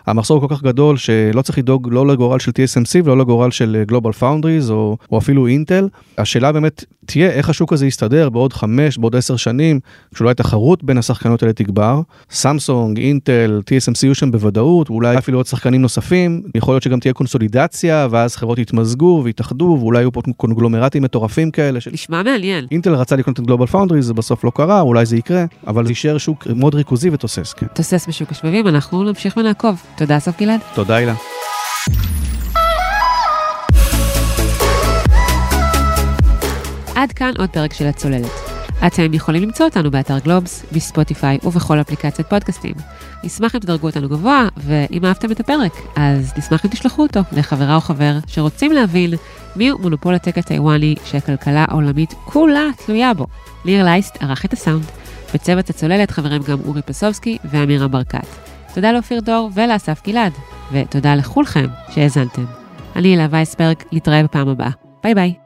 המחסור 0.06 0.40
כל 0.40 0.54
כך 0.54 0.62
גדול 0.62 0.96
שלא 0.96 1.42
צריך 1.42 1.58
לדאוג 1.58 1.88
לא 1.92 2.05
לגורל 2.06 2.38
של 2.38 2.50
TSMC 2.50 3.00
ולא 3.04 3.18
לגורל 3.18 3.50
של 3.50 3.82
גלובל 3.86 4.12
פאונדריז 4.12 4.70
או, 4.70 4.96
או 5.12 5.18
אפילו 5.18 5.46
אינטל. 5.46 5.88
השאלה 6.18 6.52
באמת 6.52 6.84
תהיה 7.06 7.30
איך 7.30 7.48
השוק 7.48 7.72
הזה 7.72 7.86
יסתדר 7.86 8.28
בעוד 8.28 8.52
חמש, 8.52 8.98
בעוד 8.98 9.16
עשר 9.16 9.36
שנים, 9.36 9.80
שאולי 10.14 10.30
התחרות 10.30 10.84
בין 10.84 10.98
השחקנות 10.98 11.42
האלה 11.42 11.52
תגבר. 11.52 12.00
סמסונג, 12.30 12.98
אינטל, 12.98 13.60
TSMC 13.64 13.98
יהיו 14.02 14.14
שם 14.14 14.30
בוודאות, 14.30 14.90
ואולי 14.90 15.18
אפילו 15.18 15.38
עוד 15.38 15.46
שחקנים 15.46 15.82
נוספים. 15.82 16.42
יכול 16.54 16.74
להיות 16.74 16.82
שגם 16.82 17.00
תהיה 17.00 17.12
קונסולידציה, 17.12 18.08
ואז 18.10 18.36
חברות 18.36 18.58
יתמזגו 18.58 19.20
ויתאחדו, 19.24 19.76
ואולי 19.80 19.98
יהיו 19.98 20.12
פה 20.12 20.22
קונגלומרטים 20.36 21.02
מטורפים 21.02 21.50
כאלה. 21.50 21.80
של... 21.80 21.90
נשמע 21.92 22.22
מעניין. 22.22 22.66
אינטל 22.70 22.94
רצה 22.94 23.16
לקנות 23.16 23.40
את 23.40 23.46
גלובל 23.46 23.66
פאונדריז, 23.66 24.06
זה 24.06 24.14
בסוף 24.14 24.44
לא 24.44 24.52
קרה, 24.54 24.80
אולי 24.80 25.06
זה 25.06 25.16
יקרה, 25.16 25.44
אבל 25.66 25.84
זה 25.84 25.90
יישאר 25.90 26.18
שוק 26.18 26.46
מאוד 26.46 26.74
ריכוזי 26.74 27.10
ותוסס, 27.10 27.52
כן. 27.52 27.66
תוסס 27.74 28.06
בשוק 28.08 28.30
השבבים, 28.30 28.68
אנחנו 28.68 29.04
נמשיך 29.04 29.36
ונעקוב. 29.36 29.82
תודה, 29.96 30.16
אסף 30.16 30.40
גלעד. 30.40 30.60
תודה, 30.74 30.94
הילה. 30.96 31.14
עד 36.96 37.12
כאן 37.12 37.32
עוד 37.38 37.50
פרק 37.50 37.72
של 37.72 37.86
הצוללת. 37.86 38.30
אתם 38.86 39.14
יכולים 39.14 39.42
למצוא 39.42 39.66
אותנו 39.66 39.90
באתר 39.90 40.18
גלובס, 40.18 40.64
בספוטיפיי 40.72 41.38
ובכל 41.42 41.80
אפליקציית 41.80 42.28
פודקאסטים. 42.28 42.74
נשמח 43.24 43.54
אם 43.54 43.60
תדרגו 43.60 43.86
אותנו 43.86 44.08
גבוה, 44.08 44.48
ואם 44.56 45.04
אהבתם 45.04 45.32
את 45.32 45.40
הפרק, 45.40 45.72
אז 45.96 46.32
נשמח 46.36 46.64
אם 46.64 46.70
תשלחו 46.70 47.02
אותו 47.02 47.20
לחברה 47.32 47.74
או 47.74 47.80
חבר 47.80 48.18
שרוצים 48.26 48.72
להבין 48.72 49.14
מיהו 49.56 49.78
מונופול 49.78 50.14
הטק 50.14 50.38
הטיוואני 50.38 50.94
שהכלכלה 51.04 51.64
העולמית 51.68 52.14
כולה 52.24 52.68
תלויה 52.86 53.14
בו. 53.14 53.26
ליר 53.64 53.84
לייסט 53.84 54.22
ערך 54.22 54.44
את 54.44 54.52
הסאונד. 54.52 54.84
בצוות 55.34 55.70
הצוללת 55.70 56.10
חברים 56.10 56.42
גם 56.42 56.58
אורי 56.66 56.82
פסובסקי 56.82 57.38
ואמירה 57.44 57.88
ברקת. 57.88 58.26
תודה 58.74 58.92
לאופיר 58.92 59.20
דור 59.20 59.50
ולאסף 59.54 60.02
גלעד, 60.06 60.32
ותודה 60.72 61.14
לכולכם 61.14 61.66
שהאזנתם. 61.90 62.44
אני 62.96 63.14
אלה 63.14 63.26
וייסברג, 63.30 63.76
להתראה 63.92 64.22
בפעם 64.22 64.48
הבאה. 64.48 64.70
ביי 65.02 65.14
ביי. 65.14 65.45